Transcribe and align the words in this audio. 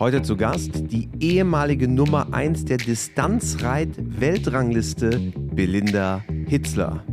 Heute 0.00 0.22
zu 0.22 0.38
Gast 0.38 0.90
die 0.90 1.10
ehemalige 1.20 1.86
Nummer 1.86 2.28
1 2.32 2.64
der 2.64 2.78
Distanzreit-Weltrangliste, 2.78 5.20
Belinda 5.54 6.24
Hitzler. 6.48 7.04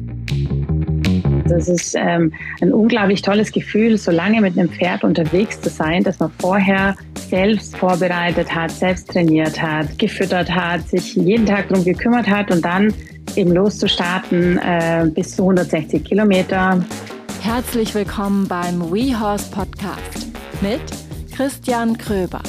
Das 1.50 1.68
ist 1.68 1.94
ähm, 1.98 2.32
ein 2.62 2.72
unglaublich 2.72 3.22
tolles 3.22 3.52
Gefühl, 3.52 3.98
so 3.98 4.12
lange 4.12 4.40
mit 4.40 4.58
einem 4.58 4.70
Pferd 4.70 5.04
unterwegs 5.04 5.60
zu 5.60 5.68
sein, 5.68 6.06
dass 6.06 6.20
man 6.20 6.32
vorher 6.40 6.96
selbst 7.30 7.76
vorbereitet 7.76 8.56
hat, 8.56 8.72
selbst 8.72 9.10
trainiert 9.10 9.62
hat, 9.62 10.00
gefüttert 10.00 10.50
hat, 10.50 10.88
sich 10.88 11.16
jeden 11.16 11.46
Tag 11.46 11.68
darum 11.68 11.84
gekümmert 11.84 12.30
hat 12.30 12.50
und 12.50 12.64
dann 12.64 12.94
eben 13.36 13.52
loszustarten 13.52 14.58
äh, 14.58 15.06
bis 15.14 15.36
zu 15.36 15.42
160 15.42 16.06
Kilometer. 16.06 16.82
Herzlich 17.42 17.94
willkommen 17.94 18.48
beim 18.48 18.90
WeHorse 18.90 19.52
Podcast 19.52 20.30
mit 20.62 20.80
Christian 21.36 21.98
Kröber. 21.98 22.42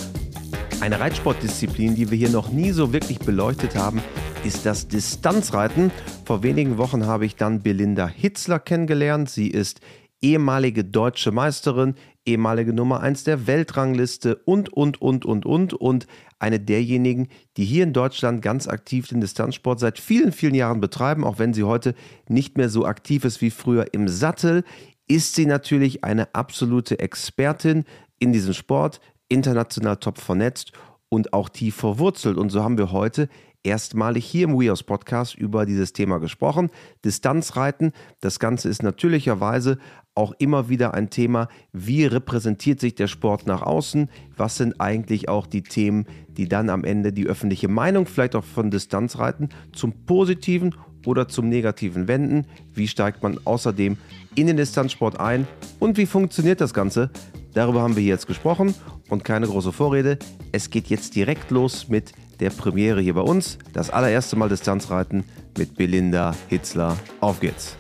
Eine 0.81 0.99
Reitsportdisziplin, 0.99 1.95
die 1.95 2.11
wir 2.11 2.17
hier 2.17 2.31
noch 2.31 2.53
nie 2.53 2.71
so 2.71 2.95
wirklich 2.95 3.19
beleuchtet 3.19 3.77
haben, 3.77 4.01
ist 4.45 4.65
das 4.65 4.89
Distanzreiten. 4.89 5.91
Vor 6.25 6.43
wenigen 6.43 6.79
Wochen 6.79 7.05
habe 7.05 7.27
ich 7.27 7.37
dann 7.37 7.63
Belinda 7.63 8.09
Hitzler 8.09 8.59
kennengelernt. 8.59 9.29
Sie 9.29 9.49
ist 9.49 9.83
ehemalige 10.23 10.83
deutsche 10.83 11.33
Meisterin, 11.33 11.97
ehemalige 12.25 12.73
Nummer 12.73 13.01
1 13.01 13.25
der 13.25 13.47
Weltrangliste 13.47 14.37
und, 14.37 14.73
und, 14.73 15.03
und, 15.03 15.27
und, 15.27 15.45
und. 15.45 15.75
Und 15.75 16.07
eine 16.39 16.59
derjenigen, 16.59 17.29
die 17.59 17.67
hier 17.67 17.85
in 17.85 17.93
Deutschland 17.93 18.41
ganz 18.41 18.67
aktiv 18.67 19.07
den 19.07 19.21
Distanzsport 19.21 19.81
seit 19.81 19.99
vielen, 19.99 20.33
vielen 20.33 20.55
Jahren 20.55 20.81
betreiben, 20.81 21.25
auch 21.25 21.39
wenn 21.39 21.53
sie 21.53 21.65
heute 21.65 21.95
nicht 22.27 22.57
mehr 22.57 22.71
so 22.71 22.87
aktiv 22.87 23.27
ist 23.27 23.43
wie 23.43 23.51
früher 23.51 23.93
im 23.93 24.09
Sattel, 24.09 24.65
ist 25.07 25.35
sie 25.35 25.45
natürlich 25.45 26.05
eine 26.05 26.35
absolute 26.35 27.01
Expertin 27.01 27.85
in 28.19 28.33
diesem 28.33 28.55
Sport, 28.55 29.01
international 29.31 29.97
top 29.97 30.19
vernetzt 30.19 30.73
und 31.09 31.33
auch 31.33 31.49
tief 31.49 31.77
verwurzelt. 31.77 32.37
Und 32.37 32.51
so 32.51 32.63
haben 32.63 32.79
wir 32.79 32.93
heute 32.93 33.29
erstmalig 33.63 34.25
hier 34.25 34.45
im 34.45 34.59
WeHorse 34.59 34.85
Podcast 34.85 35.35
über 35.35 35.67
dieses 35.67 35.93
Thema 35.93 36.19
gesprochen. 36.19 36.71
Distanzreiten, 37.05 37.93
das 38.21 38.39
Ganze 38.39 38.69
ist 38.69 38.83
natürlicherweise 38.83 39.79
auch 40.15 40.33
immer 40.39 40.69
wieder 40.69 40.95
ein 40.95 41.11
Thema, 41.11 41.49
wie 41.73 42.05
repräsentiert 42.05 42.81
sich 42.81 42.95
der 42.95 43.07
Sport 43.07 43.47
nach 43.47 43.63
außen, 43.63 44.11
was 44.37 44.57
sind 44.57 44.81
eigentlich 44.81 45.29
auch 45.29 45.47
die 45.47 45.63
Themen, 45.63 46.07
die 46.29 46.49
dann 46.49 46.69
am 46.69 46.85
Ende 46.85 47.13
die 47.13 47.27
öffentliche 47.27 47.69
Meinung 47.69 48.07
vielleicht 48.07 48.35
auch 48.35 48.45
von 48.45 48.71
Distanzreiten 48.71 49.51
zum 49.73 50.05
positiven 50.07 50.75
oder 51.07 51.29
zum 51.29 51.49
negativen 51.49 52.09
wenden, 52.09 52.47
wie 52.75 52.89
steigt 52.89 53.23
man 53.23 53.39
außerdem 53.45 53.97
in 54.35 54.47
den 54.47 54.57
Distanzsport 54.57 55.19
ein 55.19 55.47
und 55.79 55.97
wie 55.97 56.07
funktioniert 56.07 56.61
das 56.61 56.75
Ganze. 56.75 57.11
Darüber 57.55 57.83
haben 57.83 57.97
wir 57.97 58.03
jetzt 58.03 58.27
gesprochen 58.27 58.75
und 59.11 59.25
keine 59.25 59.47
große 59.47 59.73
Vorrede. 59.73 60.19
Es 60.53 60.71
geht 60.71 60.87
jetzt 60.87 61.15
direkt 61.15 61.51
los 61.51 61.89
mit 61.89 62.13
der 62.41 62.51
Premiere 62.51 63.01
hier 63.01 63.15
bei 63.15 63.21
uns. 63.21 63.59
Das 63.73 63.91
allererste 63.91 64.37
Mal 64.37 64.49
Distanzreiten 64.49 65.25
mit 65.59 65.77
Belinda 65.77 66.35
Hitzler. 66.49 66.97
Auf 67.21 67.41
geht's. 67.41 67.77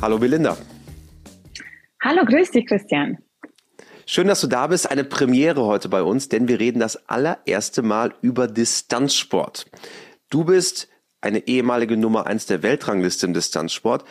Hallo 0.00 0.18
Belinda. 0.18 0.56
Hallo, 2.02 2.24
grüß 2.24 2.50
dich 2.50 2.66
Christian. 2.66 3.18
Schön, 4.06 4.26
dass 4.26 4.40
du 4.40 4.48
da 4.48 4.66
bist. 4.66 4.90
Eine 4.90 5.04
Premiere 5.04 5.64
heute 5.64 5.88
bei 5.88 6.02
uns, 6.02 6.28
denn 6.28 6.48
wir 6.48 6.58
reden 6.58 6.80
das 6.80 7.08
allererste 7.08 7.82
Mal 7.82 8.12
über 8.20 8.48
Distanzsport. 8.48 9.66
Du 10.28 10.44
bist 10.44 10.88
eine 11.20 11.46
ehemalige 11.46 11.96
Nummer 11.96 12.26
1 12.26 12.46
der 12.46 12.64
Weltrangliste 12.64 13.26
im 13.26 13.34
Distanzsport 13.34 14.04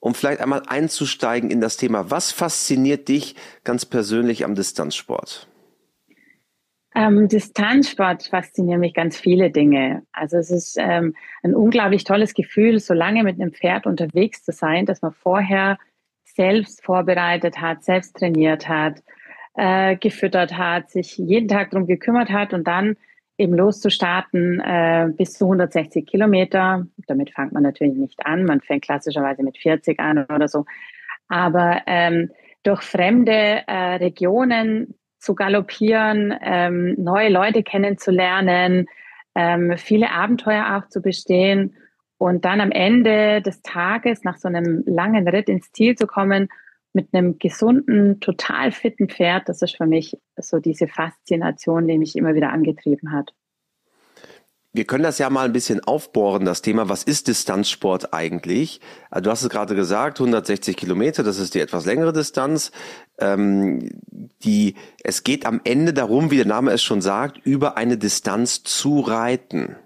um 0.00 0.14
vielleicht 0.14 0.40
einmal 0.40 0.62
einzusteigen 0.66 1.50
in 1.50 1.60
das 1.60 1.76
Thema. 1.76 2.10
Was 2.10 2.32
fasziniert 2.32 3.08
dich 3.08 3.34
ganz 3.64 3.86
persönlich 3.86 4.44
am 4.44 4.54
Distanzsport? 4.54 5.48
Ähm, 6.94 7.28
Distanzsport 7.28 8.22
faszinieren 8.24 8.80
mich 8.80 8.94
ganz 8.94 9.18
viele 9.18 9.50
Dinge. 9.50 10.02
Also 10.12 10.38
es 10.38 10.50
ist 10.50 10.76
ähm, 10.78 11.14
ein 11.42 11.54
unglaublich 11.54 12.04
tolles 12.04 12.32
Gefühl, 12.32 12.80
so 12.80 12.94
lange 12.94 13.22
mit 13.22 13.38
einem 13.38 13.52
Pferd 13.52 13.86
unterwegs 13.86 14.42
zu 14.42 14.52
sein, 14.52 14.86
dass 14.86 15.02
man 15.02 15.12
vorher 15.12 15.78
selbst 16.24 16.82
vorbereitet 16.82 17.60
hat, 17.60 17.84
selbst 17.84 18.16
trainiert 18.16 18.66
hat, 18.66 19.02
äh, 19.56 19.96
gefüttert 19.96 20.56
hat, 20.56 20.90
sich 20.90 21.18
jeden 21.18 21.48
Tag 21.48 21.70
darum 21.70 21.86
gekümmert 21.86 22.30
hat 22.30 22.54
und 22.54 22.66
dann 22.66 22.96
eben 23.38 23.54
loszustarten 23.54 24.60
äh, 24.60 25.08
bis 25.16 25.34
zu 25.34 25.44
160 25.44 26.06
Kilometer. 26.06 26.86
Damit 27.06 27.30
fängt 27.30 27.52
man 27.52 27.62
natürlich 27.62 27.96
nicht 27.96 28.24
an. 28.26 28.44
Man 28.44 28.60
fängt 28.60 28.84
klassischerweise 28.84 29.42
mit 29.42 29.58
40 29.58 30.00
an 30.00 30.26
oder 30.26 30.48
so. 30.48 30.64
Aber 31.28 31.82
ähm, 31.86 32.30
durch 32.62 32.82
fremde 32.82 33.62
äh, 33.66 33.96
Regionen 33.96 34.94
zu 35.18 35.34
galoppieren, 35.34 36.34
ähm, 36.42 36.94
neue 36.98 37.28
Leute 37.28 37.62
kennenzulernen, 37.62 38.86
ähm, 39.34 39.74
viele 39.76 40.10
Abenteuer 40.10 40.76
auch 40.76 40.88
zu 40.88 41.02
bestehen 41.02 41.74
und 42.18 42.44
dann 42.44 42.60
am 42.60 42.70
Ende 42.70 43.42
des 43.42 43.62
Tages 43.62 44.24
nach 44.24 44.38
so 44.38 44.48
einem 44.48 44.82
langen 44.86 45.28
Ritt 45.28 45.48
ins 45.48 45.72
Ziel 45.72 45.96
zu 45.96 46.06
kommen 46.06 46.48
mit 46.96 47.12
einem 47.12 47.38
gesunden, 47.38 48.18
total 48.20 48.72
fitten 48.72 49.08
Pferd, 49.08 49.48
das 49.48 49.62
ist 49.62 49.76
für 49.76 49.86
mich 49.86 50.18
so 50.36 50.58
diese 50.58 50.88
Faszination, 50.88 51.86
die 51.86 51.98
mich 51.98 52.16
immer 52.16 52.34
wieder 52.34 52.50
angetrieben 52.50 53.12
hat. 53.12 53.32
Wir 54.72 54.84
können 54.84 55.04
das 55.04 55.18
ja 55.18 55.30
mal 55.30 55.46
ein 55.46 55.52
bisschen 55.52 55.82
aufbohren, 55.84 56.44
das 56.44 56.60
Thema, 56.60 56.88
was 56.88 57.02
ist 57.02 57.28
Distanzsport 57.28 58.12
eigentlich? 58.12 58.80
Also 59.10 59.24
du 59.24 59.30
hast 59.30 59.42
es 59.42 59.48
gerade 59.48 59.74
gesagt, 59.74 60.20
160 60.20 60.76
Kilometer, 60.76 61.22
das 61.22 61.38
ist 61.38 61.54
die 61.54 61.60
etwas 61.60 61.86
längere 61.86 62.12
Distanz. 62.12 62.72
Ähm, 63.18 63.88
die, 64.42 64.74
es 65.02 65.22
geht 65.22 65.46
am 65.46 65.60
Ende 65.64 65.94
darum, 65.94 66.30
wie 66.30 66.36
der 66.36 66.46
Name 66.46 66.72
es 66.72 66.82
schon 66.82 67.00
sagt, 67.00 67.38
über 67.46 67.76
eine 67.76 67.96
Distanz 67.96 68.64
zu 68.64 69.00
reiten. 69.00 69.76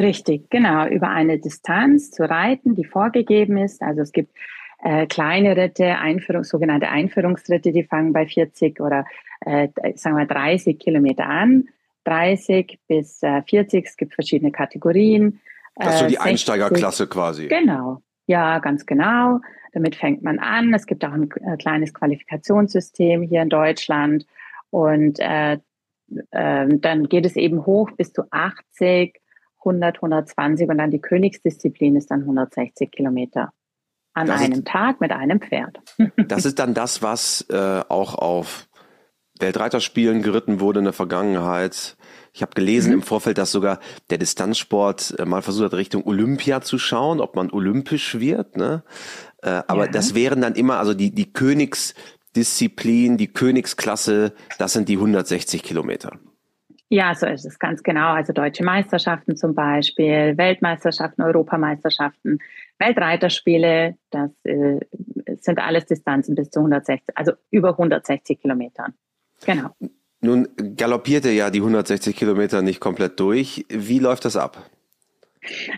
Richtig, 0.00 0.48
genau, 0.48 0.86
über 0.86 1.08
eine 1.08 1.38
Distanz 1.38 2.10
zu 2.10 2.28
reiten, 2.28 2.74
die 2.74 2.84
vorgegeben 2.84 3.58
ist. 3.58 3.82
Also 3.82 4.00
es 4.00 4.12
gibt 4.12 4.30
äh, 4.82 5.06
kleine 5.06 5.56
Ritte, 5.56 5.98
Einführung, 5.98 6.44
sogenannte 6.44 6.88
Einführungsritte, 6.88 7.72
die 7.72 7.84
fangen 7.84 8.12
bei 8.12 8.26
40 8.26 8.80
oder 8.80 9.04
äh, 9.40 9.68
sagen 9.96 10.16
wir 10.16 10.26
30 10.26 10.78
Kilometer 10.78 11.26
an. 11.26 11.68
30 12.04 12.78
bis 12.86 13.22
äh, 13.22 13.42
40, 13.42 13.86
es 13.86 13.96
gibt 13.96 14.14
verschiedene 14.14 14.52
Kategorien. 14.52 15.40
Das 15.74 15.94
ist 15.94 16.00
so 16.00 16.06
die 16.06 16.12
60, 16.12 16.26
äh, 16.26 16.30
Einsteigerklasse 16.30 17.06
quasi. 17.06 17.48
Genau, 17.48 18.02
ja, 18.26 18.58
ganz 18.60 18.86
genau. 18.86 19.40
Damit 19.72 19.96
fängt 19.96 20.22
man 20.22 20.38
an. 20.38 20.72
Es 20.72 20.86
gibt 20.86 21.04
auch 21.04 21.12
ein 21.12 21.28
äh, 21.44 21.56
kleines 21.56 21.92
Qualifikationssystem 21.92 23.22
hier 23.22 23.42
in 23.42 23.50
Deutschland. 23.50 24.26
Und 24.70 25.18
äh, 25.20 25.58
äh, 26.30 26.68
dann 26.68 27.08
geht 27.08 27.26
es 27.26 27.36
eben 27.36 27.66
hoch 27.66 27.90
bis 27.92 28.12
zu 28.12 28.22
80, 28.30 29.20
100, 29.58 29.96
120 29.96 30.68
und 30.68 30.78
dann 30.78 30.90
die 30.90 31.00
Königsdisziplin 31.00 31.96
ist 31.96 32.10
dann 32.10 32.20
160 32.20 32.90
Kilometer 32.90 33.52
an 34.18 34.26
das 34.26 34.40
einem 34.40 34.60
ist, 34.60 34.66
Tag 34.66 35.00
mit 35.00 35.12
einem 35.12 35.40
Pferd. 35.40 35.78
das 36.16 36.44
ist 36.44 36.58
dann 36.58 36.74
das, 36.74 37.02
was 37.02 37.46
äh, 37.50 37.82
auch 37.88 38.14
auf 38.14 38.68
Weltreiterspielen 39.40 40.22
geritten 40.22 40.60
wurde 40.60 40.80
in 40.80 40.84
der 40.84 40.92
Vergangenheit. 40.92 41.96
Ich 42.32 42.42
habe 42.42 42.52
gelesen 42.54 42.90
mhm. 42.90 42.98
im 42.98 43.02
Vorfeld, 43.02 43.38
dass 43.38 43.52
sogar 43.52 43.80
der 44.10 44.18
Distanzsport 44.18 45.14
äh, 45.18 45.24
mal 45.24 45.42
versucht 45.42 45.66
hat, 45.66 45.74
Richtung 45.74 46.04
Olympia 46.04 46.60
zu 46.60 46.78
schauen, 46.78 47.20
ob 47.20 47.36
man 47.36 47.50
olympisch 47.50 48.18
wird. 48.18 48.56
Ne? 48.56 48.82
Äh, 49.42 49.62
aber 49.66 49.86
ja. 49.86 49.90
das 49.90 50.14
wären 50.14 50.40
dann 50.40 50.54
immer, 50.54 50.78
also 50.78 50.94
die, 50.94 51.14
die 51.14 51.32
Königsdisziplin, 51.32 53.16
die 53.16 53.32
Königsklasse, 53.32 54.34
das 54.58 54.72
sind 54.72 54.88
die 54.88 54.96
160 54.96 55.62
Kilometer. 55.62 56.18
Ja, 56.90 57.14
so 57.14 57.26
ist 57.26 57.44
es 57.44 57.58
ganz 57.58 57.82
genau. 57.82 58.12
Also 58.12 58.32
deutsche 58.32 58.64
Meisterschaften 58.64 59.36
zum 59.36 59.54
Beispiel, 59.54 60.38
Weltmeisterschaften, 60.38 61.22
Europameisterschaften, 61.22 62.38
Weltreiterspiele, 62.78 63.96
das 64.10 64.30
äh, 64.44 64.80
sind 65.40 65.58
alles 65.58 65.86
Distanzen 65.86 66.34
bis 66.34 66.50
zu 66.50 66.60
160, 66.60 67.16
also 67.16 67.32
über 67.50 67.70
160 67.70 68.40
Kilometern. 68.40 68.94
Genau. 69.44 69.70
Nun 70.20 70.48
galoppierte 70.76 71.30
ja 71.30 71.50
die 71.50 71.60
160 71.60 72.16
Kilometer 72.16 72.62
nicht 72.62 72.80
komplett 72.80 73.20
durch. 73.20 73.64
Wie 73.68 73.98
läuft 73.98 74.24
das 74.24 74.36
ab? 74.36 74.68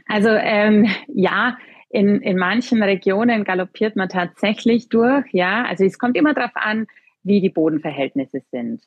Also 0.06 0.30
ähm, 0.30 0.88
ja, 1.08 1.58
in, 1.90 2.20
in 2.22 2.38
manchen 2.38 2.82
Regionen 2.82 3.44
galoppiert 3.44 3.96
man 3.96 4.08
tatsächlich 4.08 4.88
durch. 4.88 5.26
Ja, 5.32 5.64
also 5.64 5.84
es 5.84 5.98
kommt 5.98 6.16
immer 6.16 6.34
darauf 6.34 6.54
an, 6.54 6.86
wie 7.22 7.40
die 7.40 7.50
Bodenverhältnisse 7.50 8.40
sind. 8.50 8.82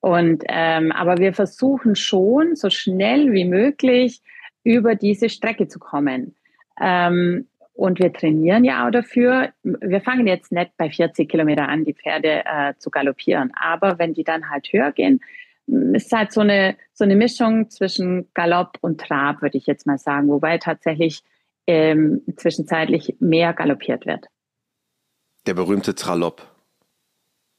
Und 0.00 0.44
ähm, 0.48 0.92
aber 0.92 1.18
wir 1.18 1.32
versuchen 1.32 1.96
schon 1.96 2.56
so 2.56 2.70
schnell 2.70 3.32
wie 3.32 3.44
möglich 3.44 4.22
über 4.64 4.94
diese 4.94 5.28
Strecke 5.28 5.68
zu 5.68 5.78
kommen. 5.78 6.34
Ähm, 6.80 7.46
und 7.76 7.98
wir 7.98 8.12
trainieren 8.12 8.64
ja 8.64 8.86
auch 8.86 8.90
dafür. 8.90 9.52
Wir 9.62 10.00
fangen 10.00 10.26
jetzt 10.26 10.50
nicht 10.50 10.70
bei 10.78 10.90
40 10.90 11.28
Kilometer 11.28 11.68
an, 11.68 11.84
die 11.84 11.92
Pferde 11.92 12.42
äh, 12.46 12.74
zu 12.78 12.90
galoppieren. 12.90 13.52
Aber 13.54 13.98
wenn 13.98 14.14
die 14.14 14.24
dann 14.24 14.48
halt 14.48 14.72
höher 14.72 14.92
gehen, 14.92 15.20
ist 15.66 16.10
halt 16.10 16.32
so 16.32 16.40
eine, 16.40 16.76
so 16.94 17.04
eine 17.04 17.16
Mischung 17.16 17.68
zwischen 17.68 18.28
Galopp 18.32 18.78
und 18.80 19.00
Trab, 19.00 19.42
würde 19.42 19.58
ich 19.58 19.66
jetzt 19.66 19.86
mal 19.86 19.98
sagen. 19.98 20.28
Wobei 20.28 20.56
tatsächlich 20.56 21.22
ähm, 21.66 22.22
zwischenzeitlich 22.36 23.16
mehr 23.20 23.52
galoppiert 23.52 24.06
wird. 24.06 24.26
Der 25.46 25.54
berühmte 25.54 25.94
Tralopp. 25.94 26.50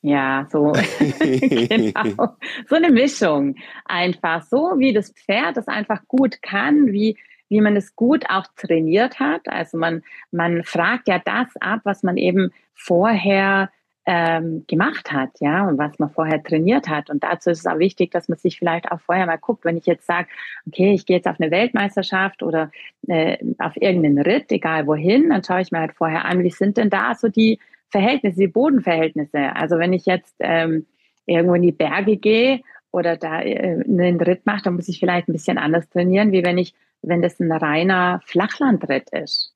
Ja, 0.01 0.47
so 0.49 0.71
genau. 1.19 2.37
So 2.67 2.75
eine 2.75 2.89
Mischung 2.91 3.55
einfach. 3.85 4.43
So 4.43 4.75
wie 4.77 4.93
das 4.93 5.11
Pferd 5.11 5.57
das 5.57 5.67
einfach 5.67 6.07
gut 6.07 6.41
kann, 6.41 6.87
wie, 6.87 7.17
wie 7.49 7.61
man 7.61 7.75
es 7.75 7.95
gut 7.95 8.25
auch 8.29 8.45
trainiert 8.55 9.19
hat. 9.19 9.47
Also 9.47 9.77
man, 9.77 10.03
man 10.31 10.63
fragt 10.63 11.07
ja 11.07 11.19
das 11.23 11.47
ab, 11.59 11.81
was 11.83 12.03
man 12.03 12.17
eben 12.17 12.51
vorher 12.73 13.69
ähm, 14.09 14.63
gemacht 14.67 15.11
hat, 15.11 15.31
ja, 15.41 15.67
und 15.67 15.77
was 15.77 15.99
man 15.99 16.09
vorher 16.09 16.41
trainiert 16.41 16.87
hat. 16.87 17.09
Und 17.09 17.25
dazu 17.25 17.49
ist 17.49 17.59
es 17.59 17.65
auch 17.65 17.77
wichtig, 17.77 18.09
dass 18.11 18.29
man 18.29 18.37
sich 18.37 18.57
vielleicht 18.57 18.89
auch 18.89 19.01
vorher 19.01 19.25
mal 19.25 19.35
guckt, 19.35 19.65
wenn 19.65 19.75
ich 19.75 19.85
jetzt 19.85 20.07
sage, 20.07 20.29
okay, 20.65 20.93
ich 20.93 21.05
gehe 21.05 21.17
jetzt 21.17 21.27
auf 21.27 21.39
eine 21.41 21.51
Weltmeisterschaft 21.51 22.41
oder 22.41 22.71
äh, 23.07 23.37
auf 23.59 23.75
irgendeinen 23.75 24.19
Ritt, 24.19 24.49
egal 24.53 24.87
wohin, 24.87 25.29
dann 25.29 25.43
schaue 25.43 25.59
ich 25.59 25.71
mir 25.71 25.79
halt 25.79 25.91
vorher 25.93 26.23
an, 26.23 26.41
wie 26.41 26.49
sind 26.49 26.77
denn 26.77 26.89
da 26.89 27.15
so 27.15 27.27
die 27.27 27.59
Verhältnisse, 27.89 28.39
die 28.39 28.47
Bodenverhältnisse. 28.47 29.53
Also 29.53 29.77
wenn 29.77 29.91
ich 29.91 30.05
jetzt 30.05 30.35
ähm, 30.39 30.85
irgendwo 31.25 31.55
in 31.55 31.63
die 31.63 31.73
Berge 31.73 32.15
gehe 32.15 32.61
oder 32.91 33.17
da 33.17 33.41
äh, 33.41 33.83
einen 33.83 34.21
Ritt 34.21 34.45
mache, 34.45 34.63
dann 34.63 34.75
muss 34.75 34.87
ich 34.87 34.99
vielleicht 34.99 35.27
ein 35.27 35.33
bisschen 35.33 35.57
anders 35.57 35.89
trainieren, 35.89 36.31
wie 36.31 36.45
wenn 36.45 36.57
ich, 36.57 36.73
wenn 37.01 37.21
das 37.21 37.39
ein 37.39 37.51
reiner 37.51 38.21
Flachlandritt 38.25 39.09
ist. 39.11 39.53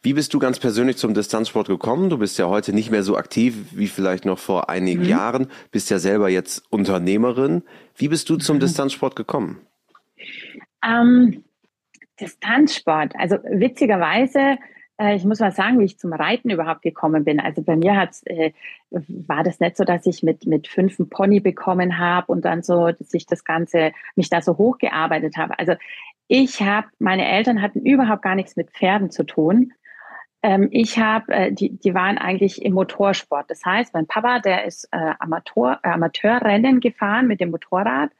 Wie 0.00 0.12
bist 0.14 0.32
du 0.32 0.38
ganz 0.38 0.60
persönlich 0.60 0.96
zum 0.96 1.12
Distanzsport 1.12 1.66
gekommen? 1.66 2.08
Du 2.08 2.18
bist 2.18 2.38
ja 2.38 2.46
heute 2.46 2.72
nicht 2.72 2.90
mehr 2.90 3.02
so 3.02 3.16
aktiv 3.16 3.56
wie 3.72 3.88
vielleicht 3.88 4.24
noch 4.24 4.38
vor 4.38 4.70
einigen 4.70 5.02
mhm. 5.02 5.08
Jahren, 5.08 5.50
bist 5.72 5.90
ja 5.90 5.98
selber 5.98 6.28
jetzt 6.28 6.62
Unternehmerin. 6.70 7.62
Wie 7.96 8.08
bist 8.08 8.28
du 8.30 8.36
zum 8.36 8.56
mhm. 8.56 8.60
Distanzsport 8.60 9.16
gekommen? 9.16 9.60
Ähm, 10.84 11.42
Distanzsport, 12.20 13.14
also 13.18 13.38
witzigerweise, 13.50 14.58
ich 15.00 15.24
muss 15.24 15.38
mal 15.38 15.52
sagen, 15.52 15.78
wie 15.78 15.84
ich 15.84 15.98
zum 15.98 16.12
Reiten 16.12 16.50
überhaupt 16.50 16.82
gekommen 16.82 17.24
bin. 17.24 17.38
Also 17.38 17.62
bei 17.62 17.76
mir 17.76 17.96
hat's, 17.96 18.22
äh, 18.26 18.52
war 18.90 19.44
das 19.44 19.60
nicht 19.60 19.76
so, 19.76 19.84
dass 19.84 20.06
ich 20.06 20.24
mit, 20.24 20.46
mit 20.46 20.66
fünf 20.66 20.98
einen 20.98 21.08
Pony 21.08 21.38
bekommen 21.38 21.98
habe 21.98 22.32
und 22.32 22.44
dann 22.44 22.62
so, 22.62 22.90
dass 22.90 23.14
ich 23.14 23.24
das 23.26 23.44
Ganze, 23.44 23.92
mich 24.16 24.28
da 24.28 24.40
so 24.40 24.58
hochgearbeitet 24.58 25.36
habe. 25.36 25.56
Also 25.58 25.74
ich 26.26 26.60
habe, 26.62 26.88
meine 26.98 27.26
Eltern 27.26 27.62
hatten 27.62 27.80
überhaupt 27.80 28.22
gar 28.22 28.34
nichts 28.34 28.56
mit 28.56 28.70
Pferden 28.72 29.10
zu 29.10 29.24
tun. 29.24 29.72
Ähm, 30.42 30.68
ich 30.72 30.98
habe, 30.98 31.32
äh, 31.32 31.52
die, 31.52 31.78
die 31.78 31.94
waren 31.94 32.18
eigentlich 32.18 32.62
im 32.62 32.74
Motorsport. 32.74 33.50
Das 33.50 33.64
heißt, 33.64 33.94
mein 33.94 34.06
Papa, 34.06 34.40
der 34.40 34.64
ist 34.64 34.88
äh, 34.90 35.12
Amateur, 35.20 35.78
äh, 35.82 35.90
Amateurrennen 35.90 36.80
gefahren 36.80 37.28
mit 37.28 37.40
dem 37.40 37.50
Motorrad. 37.50 38.10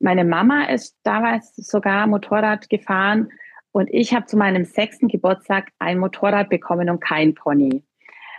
Meine 0.00 0.24
Mama 0.24 0.64
ist 0.64 0.96
damals 1.02 1.54
sogar 1.56 2.06
Motorrad 2.06 2.68
gefahren 2.70 3.28
und 3.74 3.92
ich 3.92 4.14
habe 4.14 4.26
zu 4.26 4.36
meinem 4.36 4.64
sechsten 4.64 5.08
Geburtstag 5.08 5.72
ein 5.80 5.98
Motorrad 5.98 6.48
bekommen 6.48 6.88
und 6.88 7.00
kein 7.00 7.34
Pony. 7.34 7.82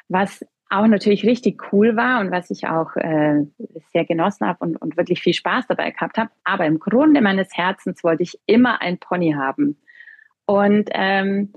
Was 0.07 0.45
auch 0.69 0.87
natürlich 0.87 1.25
richtig 1.25 1.61
cool 1.73 1.97
war 1.97 2.21
und 2.21 2.31
was 2.31 2.49
ich 2.51 2.67
auch 2.67 2.95
äh, 2.95 3.43
sehr 3.91 4.05
genossen 4.05 4.47
habe 4.47 4.59
und, 4.59 4.77
und 4.77 4.95
wirklich 4.95 5.21
viel 5.21 5.33
Spaß 5.33 5.67
dabei 5.67 5.91
gehabt 5.91 6.17
habe. 6.17 6.29
Aber 6.45 6.65
im 6.65 6.79
Grunde 6.79 7.19
meines 7.19 7.49
Herzens 7.53 8.01
wollte 8.01 8.23
ich 8.23 8.39
immer 8.45 8.81
ein 8.81 8.97
Pony 8.97 9.33
haben. 9.33 9.77
Und 10.45 10.89
ähm, 10.93 11.51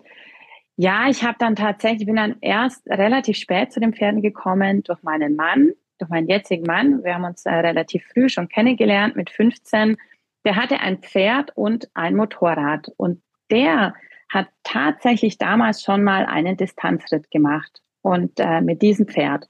ja, 0.74 1.08
ich 1.08 1.22
habe 1.22 1.36
dann 1.38 1.54
tatsächlich, 1.54 2.04
bin 2.06 2.16
dann 2.16 2.34
erst 2.40 2.84
relativ 2.88 3.36
spät 3.36 3.72
zu 3.72 3.78
den 3.78 3.94
Pferden 3.94 4.22
gekommen 4.22 4.82
durch 4.82 5.04
meinen 5.04 5.36
Mann, 5.36 5.70
durch 5.98 6.10
meinen 6.10 6.26
jetzigen 6.26 6.64
Mann. 6.64 7.04
Wir 7.04 7.14
haben 7.14 7.24
uns 7.24 7.46
äh, 7.46 7.54
relativ 7.54 8.04
früh 8.12 8.28
schon 8.28 8.48
kennengelernt 8.48 9.14
mit 9.14 9.30
15. 9.30 9.96
Der 10.44 10.56
hatte 10.56 10.80
ein 10.80 10.98
Pferd 10.98 11.52
und 11.56 11.88
ein 11.94 12.16
Motorrad 12.16 12.88
und 12.96 13.22
der 13.50 13.94
hat 14.28 14.48
tatsächlich 14.62 15.38
damals 15.38 15.82
schon 15.82 16.04
mal 16.04 16.26
einen 16.26 16.56
Distanzritt 16.56 17.30
gemacht 17.30 17.80
und 18.02 18.38
äh, 18.38 18.60
mit 18.60 18.82
diesem 18.82 19.06
Pferd. 19.06 19.48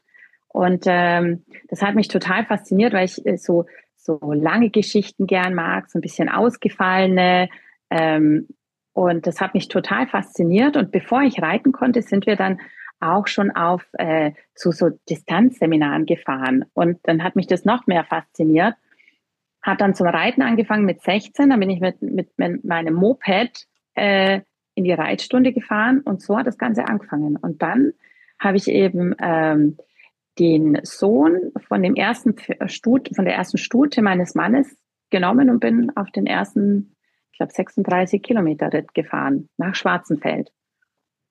Und 0.48 0.84
ähm, 0.86 1.44
das 1.68 1.82
hat 1.82 1.94
mich 1.94 2.08
total 2.08 2.44
fasziniert, 2.46 2.92
weil 2.92 3.04
ich 3.04 3.24
äh, 3.26 3.36
so 3.36 3.66
so 4.08 4.32
lange 4.32 4.70
Geschichten 4.70 5.26
gern 5.26 5.54
mag, 5.54 5.90
so 5.90 5.98
ein 5.98 6.02
bisschen 6.02 6.28
ausgefallene. 6.28 7.48
Ähm, 7.90 8.48
und 8.94 9.26
das 9.26 9.40
hat 9.40 9.54
mich 9.54 9.68
total 9.68 10.06
fasziniert. 10.06 10.76
Und 10.76 10.90
bevor 10.90 11.22
ich 11.22 11.42
reiten 11.42 11.72
konnte, 11.72 12.02
sind 12.02 12.26
wir 12.26 12.36
dann 12.36 12.58
auch 13.00 13.26
schon 13.28 13.50
auf 13.50 13.84
äh, 13.92 14.32
zu 14.54 14.72
so 14.72 14.90
Distanzseminaren 15.08 16.06
gefahren. 16.06 16.64
Und 16.72 16.98
dann 17.04 17.22
hat 17.22 17.36
mich 17.36 17.46
das 17.46 17.64
noch 17.64 17.86
mehr 17.86 18.04
fasziniert. 18.04 18.74
Hat 19.62 19.80
dann 19.80 19.94
zum 19.94 20.06
Reiten 20.06 20.42
angefangen 20.42 20.84
mit 20.84 21.02
16. 21.02 21.50
Dann 21.50 21.60
bin 21.60 21.70
ich 21.70 21.80
mit, 21.80 22.00
mit, 22.00 22.36
mit 22.38 22.64
meinem 22.64 22.94
Moped 22.94 23.66
äh, 23.98 24.42
in 24.74 24.84
die 24.84 24.92
Reitstunde 24.92 25.52
gefahren 25.52 26.00
und 26.00 26.22
so 26.22 26.38
hat 26.38 26.46
das 26.46 26.58
Ganze 26.58 26.86
angefangen. 26.86 27.36
Und 27.36 27.62
dann 27.62 27.92
habe 28.38 28.56
ich 28.56 28.68
eben 28.68 29.14
ähm, 29.20 29.76
den 30.38 30.78
Sohn 30.84 31.52
von 31.66 31.82
dem 31.82 31.96
ersten 31.96 32.36
Stut, 32.66 33.10
von 33.14 33.24
der 33.24 33.34
ersten 33.34 33.58
Stute 33.58 34.02
meines 34.02 34.34
Mannes 34.34 34.76
genommen 35.10 35.50
und 35.50 35.58
bin 35.58 35.90
auf 35.96 36.10
den 36.10 36.26
ersten 36.26 36.94
ich 37.38 37.38
glaube, 37.38 37.52
36 37.52 38.20
Kilometer 38.20 38.72
Ritt 38.72 38.94
gefahren 38.94 39.48
nach 39.58 39.76
Schwarzenfeld. 39.76 40.50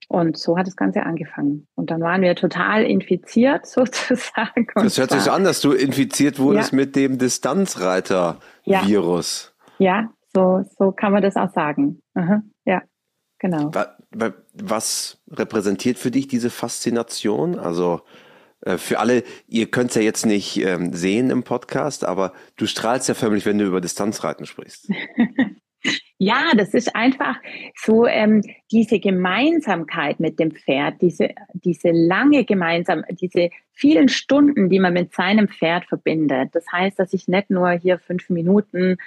Und 0.08 0.38
so 0.38 0.58
hat 0.58 0.66
das 0.66 0.78
Ganze 0.78 1.04
angefangen. 1.04 1.68
Und 1.76 1.92
dann 1.92 2.00
waren 2.00 2.22
wir 2.22 2.34
total 2.34 2.86
infiziert 2.86 3.66
sozusagen. 3.70 4.68
Das 4.74 4.98
hört 4.98 5.12
sich 5.12 5.20
so 5.20 5.32
an, 5.32 5.44
dass 5.44 5.60
du 5.60 5.74
infiziert 5.74 6.40
wurdest 6.40 6.72
ja. 6.72 6.78
mit 6.78 6.96
dem 6.96 7.18
Distanzreiter-Virus. 7.18 9.54
Ja. 9.80 10.00
ja, 10.00 10.10
so, 10.38 10.70
so 10.78 10.92
kann 10.92 11.12
man 11.12 11.24
das 11.24 11.36
auch 11.36 11.52
sagen. 11.52 12.02
Aha. 12.14 12.44
Ja, 12.66 12.84
genau. 13.40 13.72
Was 14.54 15.20
repräsentiert 15.30 15.98
für 15.98 16.12
dich 16.12 16.28
diese 16.28 16.50
Faszination? 16.50 17.58
Also 17.58 18.02
äh, 18.62 18.78
für 18.78 19.00
alle, 19.00 19.24
ihr 19.48 19.72
könnt 19.72 19.90
es 19.90 19.96
ja 19.96 20.02
jetzt 20.04 20.26
nicht 20.26 20.58
ähm, 20.58 20.94
sehen 20.94 21.32
im 21.32 21.44
Podcast, 21.44 22.06
aber 22.06 22.34
du 22.56 22.68
strahlst 22.68 23.08
ja 23.08 23.16
förmlich, 23.16 23.46
wenn 23.46 23.58
du 23.58 23.66
über 23.66 23.82
Distanzreiten 23.82 24.46
sprichst. 24.46 24.90
Ja, 26.20 26.52
das 26.58 26.74
ist 26.74 26.96
einfach 26.96 27.36
so 27.76 28.08
ähm, 28.08 28.42
diese 28.72 29.00
Gemeinsamkeit 29.00 30.20
mit 30.20 30.40
dem 30.40 30.52
Pferd, 30.52 31.00
diese, 31.00 31.30
diese 31.54 31.92
lange 31.92 32.44
gemeinsam, 32.44 33.04
diese 33.12 33.52
vielen 33.72 34.10
Stunden, 34.10 34.70
die 34.70 34.80
man 34.80 34.94
mit 34.94 35.14
seinem 35.14 35.48
Pferd 35.48 35.86
verbindet. 35.86 36.50
Das 36.54 36.66
heißt, 36.72 36.98
dass 36.98 37.14
ich 37.14 37.28
nicht 37.28 37.52
nur 37.52 37.70
hier 37.70 38.00
fünf 38.00 38.32
Minuten 38.32 38.98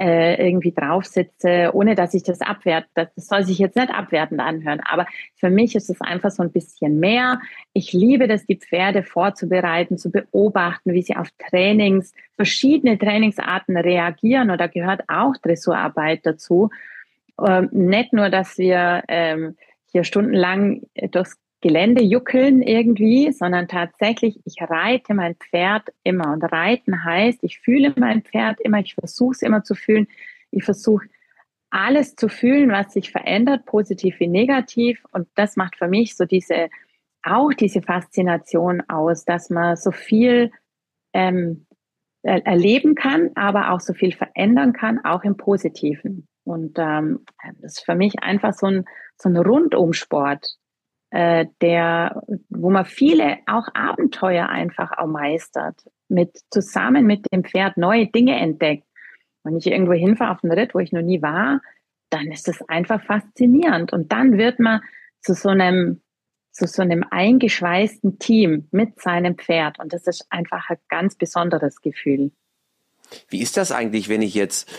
äh, 0.00 0.42
irgendwie 0.46 0.72
drauf 0.72 1.04
sitze, 1.04 1.70
ohne 1.74 1.94
dass 1.94 2.14
ich 2.14 2.22
das 2.22 2.40
abwerte. 2.40 2.88
Das, 2.94 3.14
das 3.14 3.26
soll 3.26 3.44
sich 3.44 3.58
jetzt 3.58 3.76
nicht 3.76 3.92
abwertend 3.92 4.40
anhören, 4.40 4.80
aber 4.88 5.06
für 5.36 5.50
mich 5.50 5.76
ist 5.76 5.90
es 5.90 6.00
einfach 6.00 6.30
so 6.30 6.42
ein 6.42 6.52
bisschen 6.52 6.98
mehr. 6.98 7.40
Ich 7.74 7.92
liebe 7.92 8.26
das, 8.26 8.46
die 8.46 8.56
Pferde 8.56 9.02
vorzubereiten, 9.02 9.98
zu 9.98 10.10
beobachten, 10.10 10.94
wie 10.94 11.02
sie 11.02 11.16
auf 11.16 11.28
Trainings, 11.50 12.14
verschiedene 12.36 12.98
Trainingsarten 12.98 13.76
reagieren. 13.76 14.50
Und 14.50 14.58
da 14.58 14.68
gehört 14.68 15.02
auch 15.08 15.36
Dressurarbeit 15.36 16.24
dazu. 16.24 16.70
Ähm, 17.46 17.68
nicht 17.72 18.12
nur, 18.14 18.30
dass 18.30 18.56
wir 18.56 19.02
ähm, 19.08 19.56
hier 19.92 20.04
stundenlang 20.04 20.82
durchs 21.10 21.36
Gelände 21.60 22.02
juckeln 22.02 22.62
irgendwie, 22.62 23.32
sondern 23.32 23.68
tatsächlich, 23.68 24.40
ich 24.44 24.56
reite 24.60 25.12
mein 25.14 25.34
Pferd 25.36 25.88
immer. 26.04 26.32
Und 26.32 26.42
reiten 26.44 27.04
heißt, 27.04 27.40
ich 27.42 27.60
fühle 27.60 27.92
mein 27.96 28.22
Pferd 28.22 28.60
immer, 28.60 28.78
ich 28.78 28.94
versuche 28.94 29.32
es 29.32 29.42
immer 29.42 29.62
zu 29.62 29.74
fühlen. 29.74 30.06
Ich 30.50 30.64
versuche 30.64 31.06
alles 31.70 32.16
zu 32.16 32.28
fühlen, 32.28 32.70
was 32.70 32.92
sich 32.92 33.12
verändert, 33.12 33.66
positiv 33.66 34.18
wie 34.20 34.26
negativ. 34.26 35.04
Und 35.12 35.28
das 35.34 35.56
macht 35.56 35.76
für 35.76 35.88
mich 35.88 36.16
so 36.16 36.24
diese, 36.24 36.68
auch 37.22 37.52
diese 37.52 37.82
Faszination 37.82 38.82
aus, 38.88 39.24
dass 39.24 39.50
man 39.50 39.76
so 39.76 39.92
viel 39.92 40.50
ähm, 41.12 41.66
erleben 42.22 42.94
kann, 42.94 43.30
aber 43.34 43.72
auch 43.72 43.80
so 43.80 43.92
viel 43.92 44.12
verändern 44.12 44.72
kann, 44.72 45.04
auch 45.04 45.24
im 45.24 45.36
Positiven. 45.36 46.26
Und 46.44 46.78
ähm, 46.78 47.24
das 47.60 47.76
ist 47.76 47.84
für 47.84 47.94
mich 47.94 48.22
einfach 48.22 48.54
so 48.54 48.66
ein, 48.66 48.84
so 49.16 49.28
ein 49.28 49.36
Rundumsport 49.36 50.56
äh, 51.10 51.46
der, 51.60 52.22
wo 52.48 52.70
man 52.70 52.84
viele 52.84 53.38
auch 53.46 53.66
Abenteuer 53.74 54.48
einfach 54.48 54.92
auch 54.96 55.06
meistert, 55.06 55.76
mit 56.08 56.38
zusammen 56.50 57.06
mit 57.06 57.26
dem 57.32 57.44
Pferd 57.44 57.76
neue 57.76 58.06
Dinge 58.06 58.36
entdeckt. 58.36 58.84
Wenn 59.42 59.56
ich 59.56 59.66
irgendwo 59.66 59.92
hinfahre 59.92 60.32
auf 60.32 60.44
einen 60.44 60.52
Ritt, 60.52 60.74
wo 60.74 60.78
ich 60.78 60.92
noch 60.92 61.02
nie 61.02 61.22
war, 61.22 61.60
dann 62.10 62.30
ist 62.30 62.48
das 62.48 62.60
einfach 62.68 63.02
faszinierend. 63.02 63.92
Und 63.92 64.12
dann 64.12 64.36
wird 64.36 64.58
man 64.58 64.80
zu 65.20 65.34
so 65.34 65.48
einem, 65.48 66.02
zu 66.52 66.66
so 66.66 66.82
einem 66.82 67.04
eingeschweißten 67.08 68.18
Team 68.18 68.68
mit 68.70 69.00
seinem 69.00 69.36
Pferd. 69.36 69.78
Und 69.78 69.92
das 69.92 70.06
ist 70.06 70.26
einfach 70.30 70.68
ein 70.68 70.78
ganz 70.88 71.14
besonderes 71.16 71.80
Gefühl. 71.80 72.32
Wie 73.28 73.40
ist 73.40 73.56
das 73.56 73.72
eigentlich, 73.72 74.08
wenn 74.08 74.22
ich 74.22 74.34
jetzt 74.34 74.70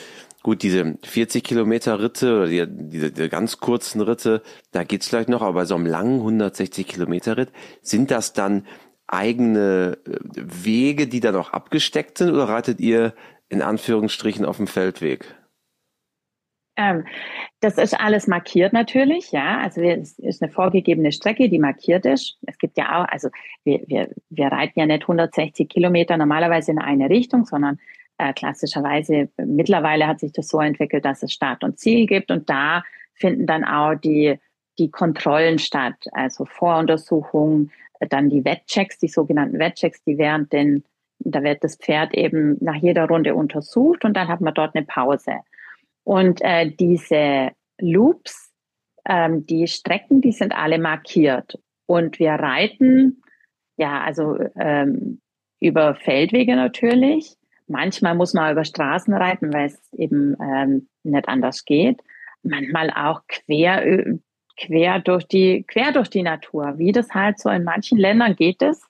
Gut, 0.44 0.64
diese 0.64 0.98
40 1.04 1.44
Kilometer 1.44 2.00
Ritte 2.00 2.36
oder 2.36 2.48
die, 2.48 2.66
diese, 2.68 3.12
die 3.12 3.30
ganz 3.30 3.60
kurzen 3.60 4.02
Ritte, 4.02 4.42
da 4.72 4.84
geht's 4.84 5.08
vielleicht 5.08 5.30
noch, 5.30 5.42
aber 5.42 5.54
bei 5.54 5.66
so 5.66 5.76
einem 5.76 5.86
langen 5.86 6.18
160 6.18 6.88
Kilometer 6.88 7.38
Ritt, 7.38 7.52
sind 7.82 8.10
das 8.10 8.34
dann 8.34 8.66
eigene 9.06 9.98
äh, 10.06 10.18
Wege, 10.36 11.08
die 11.08 11.20
dann 11.20 11.36
auch 11.36 11.52
abgesteckt 11.52 12.18
sind 12.18 12.32
oder 12.32 12.46
reitet 12.46 12.80
ihr 12.80 13.14
in 13.50 13.62
Anführungsstrichen 13.62 14.46
auf 14.46 14.58
dem 14.58 14.68
Feldweg? 14.68 15.36
Ähm, 16.78 17.06
das 17.60 17.78
ist 17.78 18.00
alles 18.00 18.28
markiert 18.28 18.74
natürlich, 18.74 19.32
ja. 19.32 19.60
Also 19.60 19.82
es 19.82 20.18
ist 20.18 20.42
eine 20.42 20.52
vorgegebene 20.52 21.12
Strecke, 21.12 21.50
die 21.50 21.60
markiert 21.60 22.06
ist. 22.06 22.38
Es 22.48 22.58
gibt 22.58 22.78
ja 22.78 23.02
auch, 23.02 23.08
also 23.10 23.30
wir, 23.64 23.82
wir, 23.88 24.10
wir 24.30 24.48
reiten 24.48 24.80
ja 24.80 24.86
nicht 24.86 25.04
160 25.04 25.70
Kilometer 25.70 26.18
normalerweise 26.18 26.72
in 26.72 26.80
eine 26.80 27.10
Richtung, 27.10 27.46
sondern 27.46 27.78
äh, 28.22 28.34
klassischerweise 28.34 29.30
mittlerweile 29.38 30.08
hat 30.08 30.20
sich 30.20 30.32
das 30.32 30.48
so 30.48 30.60
entwickelt, 30.60 31.06
dass 31.06 31.24
es 31.24 31.34
Start 31.34 31.64
und 31.64 31.80
Ziel 31.80 32.06
gibt 32.06 32.30
und 32.30 32.50
da 32.50 32.84
finden 33.16 33.48
dann 33.48 33.64
auch 33.64 33.96
die, 33.96 34.40
die 34.78 34.92
Kontrollen 34.92 35.58
statt, 35.58 35.96
also 36.12 36.46
Voruntersuchungen, 36.46 37.72
dann 38.10 38.30
die 38.30 38.46
Wettchecks, 38.46 39.00
die 39.00 39.08
sogenannten 39.08 39.58
Wettchecks, 39.58 40.04
die 40.04 40.20
während 40.20 40.54
den, 40.54 40.84
da 41.20 41.42
wird 41.42 41.64
das 41.64 41.78
Pferd 41.78 42.14
eben 42.14 42.58
nach 42.62 42.76
jeder 42.76 43.08
Runde 43.08 43.34
untersucht 43.34 44.06
und 44.06 44.16
dann 44.16 44.28
hat 44.28 44.42
man 44.42 44.54
dort 44.54 44.76
eine 44.76 44.86
Pause. 44.86 45.40
Und 46.04 46.42
äh, 46.42 46.70
diese 46.70 47.52
Loops, 47.80 48.52
ähm, 49.06 49.46
die 49.48 49.68
Strecken, 49.68 50.22
die 50.22 50.32
sind 50.32 50.56
alle 50.56 50.78
markiert. 50.80 51.60
Und 51.88 52.20
wir 52.20 52.32
reiten, 52.32 53.22
ja, 53.78 54.02
also 54.02 54.38
ähm, 54.56 55.22
über 55.60 55.96
Feldwege 55.96 56.56
natürlich. 56.56 57.36
Manchmal 57.72 58.16
muss 58.16 58.34
man 58.34 58.52
über 58.52 58.66
Straßen 58.66 59.14
reiten, 59.14 59.54
weil 59.54 59.68
es 59.68 59.94
eben 59.94 60.36
ähm, 60.42 60.90
nicht 61.04 61.28
anders 61.28 61.66
geht. 61.66 62.02
Manchmal 62.44 62.90
auch 62.92 63.22
quer, 63.28 64.18
quer 64.58 65.00
durch 65.00 65.28
die, 65.28 65.64
quer 65.64 65.92
durch 65.92 66.10
die 66.10 66.24
Natur. 66.24 66.78
Wie 66.78 66.92
das 66.92 67.10
halt 67.12 67.40
so 67.40 67.50
in 67.50 67.64
manchen 67.64 67.98
Ländern 67.98 68.36
geht 68.36 68.62
es. 68.62 68.82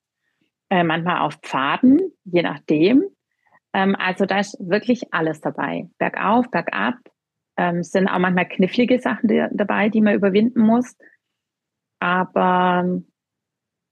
Äh, 0.69 0.83
manchmal 0.83 1.19
auf 1.19 1.35
Pfaden, 1.41 1.99
je 2.23 2.41
nachdem. 2.41 3.03
Ähm, 3.73 3.95
also 3.97 4.25
da 4.25 4.39
ist 4.39 4.57
wirklich 4.59 5.13
alles 5.13 5.41
dabei. 5.41 5.89
Bergauf, 5.97 6.49
bergab. 6.49 6.95
Ähm, 7.57 7.83
sind 7.83 8.07
auch 8.07 8.19
manchmal 8.19 8.47
knifflige 8.47 8.99
Sachen 8.99 9.27
die, 9.27 9.45
dabei, 9.51 9.89
die 9.89 10.01
man 10.01 10.15
überwinden 10.15 10.61
muss. 10.61 10.95
Aber 11.99 13.01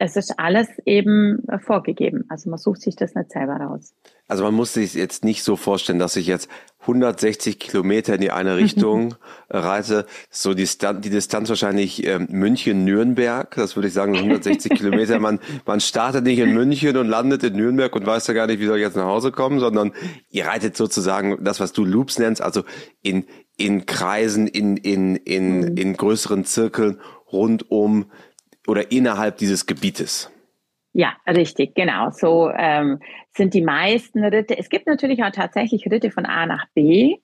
es 0.02 0.16
ist 0.16 0.40
alles 0.40 0.70
eben 0.86 1.44
vorgegeben. 1.60 2.24
Also 2.30 2.50
man 2.50 2.58
sucht 2.58 2.82
sich 2.82 2.96
das 2.96 3.16
nicht 3.16 3.32
selber 3.32 3.58
raus. 3.58 3.94
Also 4.30 4.46
man 4.46 4.54
muss 4.54 4.74
sich 4.74 4.94
jetzt 4.94 5.26
nicht 5.26 5.44
so 5.44 5.58
vorstellen, 5.58 6.00
dass 6.00 6.16
ich 6.16 6.26
jetzt 6.26 6.50
160 6.82 7.60
Kilometer 7.60 8.16
in 8.16 8.22
die 8.22 8.32
eine 8.32 8.56
Richtung 8.58 9.16
reise. 9.50 10.06
So 10.30 10.54
die, 10.54 10.68
Stan 10.68 11.02
die 11.02 11.10
Distanz 11.10 11.50
wahrscheinlich 11.50 12.08
ähm, 12.08 12.28
München-Nürnberg. 12.32 13.54
Das 13.56 13.76
würde 13.76 13.90
ich 13.90 13.94
sagen, 13.94 14.16
160 14.16 14.72
Kilometer. 14.78 15.20
Man, 15.20 15.40
man 15.66 15.82
startet 15.82 16.24
nicht 16.24 16.40
in 16.40 16.54
München 16.54 16.96
und 16.96 17.10
landet 17.10 17.44
in 17.44 17.58
Nürnberg 17.58 17.94
und 17.94 18.06
weiß 18.06 18.26
ja 18.28 18.34
gar 18.34 18.48
nicht, 18.48 18.62
wie 18.62 18.68
soll 18.68 18.78
ich 18.78 18.84
jetzt 18.84 18.96
nach 18.96 19.04
Hause 19.04 19.34
kommen, 19.34 19.60
sondern 19.60 19.92
ihr 20.30 20.46
reitet 20.46 20.78
sozusagen 20.78 21.44
das, 21.44 21.60
was 21.60 21.74
du 21.74 21.84
Loops 21.84 22.20
nennst, 22.20 22.42
also 22.42 22.64
in, 23.02 23.26
in 23.58 23.86
Kreisen, 23.86 24.48
in, 24.48 24.78
in, 24.78 25.18
in, 25.18 25.60
mhm. 25.60 25.78
in 25.78 25.98
größeren 25.98 26.46
Zirkeln 26.46 27.02
rund 27.32 27.70
um 27.70 28.06
oder 28.70 28.92
innerhalb 28.92 29.38
dieses 29.38 29.66
Gebietes. 29.66 30.32
Ja, 30.94 31.14
richtig, 31.28 31.76
genau. 31.76 32.10
So 32.12 32.50
ähm, 32.50 33.00
sind 33.36 33.54
die 33.54 33.62
meisten 33.62 34.24
Ritte. 34.24 34.58
Es 34.58 34.70
gibt 34.70 34.88
natürlich 34.88 35.24
auch 35.24 35.32
tatsächlich 35.32 35.86
Ritte 35.90 36.12
von 36.12 36.26
A 36.26 36.46
nach 36.46 36.66
B. 36.74 37.18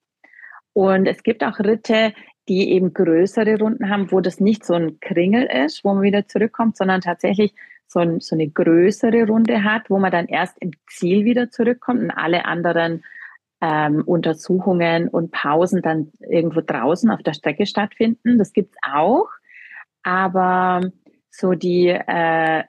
Und 0.74 1.08
es 1.08 1.24
gibt 1.24 1.44
auch 1.44 1.58
Ritte, 1.60 2.14
die 2.48 2.72
eben 2.72 2.94
größere 2.94 3.58
Runden 3.58 3.90
haben, 3.90 4.12
wo 4.12 4.22
das 4.22 4.40
nicht 4.40 4.66
so 4.66 4.74
ein 4.74 5.00
Kringel 5.00 5.46
ist, 5.46 5.84
wo 5.84 5.94
man 5.94 6.04
wieder 6.04 6.28
zurückkommt, 6.28 6.78
sondern 6.78 7.02
tatsächlich 7.02 7.54
so, 7.88 8.00
ein, 8.00 8.20
so 8.20 8.36
eine 8.36 8.50
größere 8.50 9.26
Runde 9.26 9.64
hat, 9.64 9.90
wo 9.90 9.98
man 9.98 10.12
dann 10.12 10.28
erst 10.28 10.58
im 10.60 10.72
Ziel 10.88 11.26
wieder 11.26 11.50
zurückkommt 11.50 12.02
und 12.02 12.12
alle 12.12 12.46
anderen 12.46 13.04
ähm, 13.62 14.04
Untersuchungen 14.06 15.08
und 15.08 15.32
Pausen 15.32 15.82
dann 15.82 16.12
irgendwo 16.20 16.62
draußen 16.62 17.10
auf 17.10 17.24
der 17.24 17.34
Strecke 17.34 17.66
stattfinden. 17.66 18.38
Das 18.38 18.54
gibt's 18.54 18.78
auch. 18.84 19.30
Aber 20.04 20.82
so 21.38 21.54
die, 21.54 21.88
äh, 21.88 22.64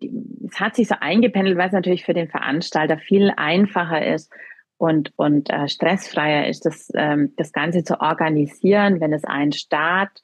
es 0.00 0.60
hat 0.60 0.76
sich 0.76 0.88
so 0.88 0.96
eingependelt, 1.00 1.56
weil 1.56 1.68
es 1.68 1.72
natürlich 1.72 2.04
für 2.04 2.14
den 2.14 2.28
Veranstalter 2.28 2.98
viel 2.98 3.32
einfacher 3.36 4.04
ist 4.04 4.32
und, 4.78 5.12
und 5.16 5.50
äh, 5.50 5.68
stressfreier 5.68 6.48
ist, 6.48 6.66
das, 6.66 6.90
ähm, 6.94 7.32
das 7.36 7.52
Ganze 7.52 7.84
zu 7.84 8.00
organisieren, 8.00 9.00
wenn 9.00 9.12
es 9.12 9.24
einen 9.24 9.52
Startpunkt, 9.52 10.22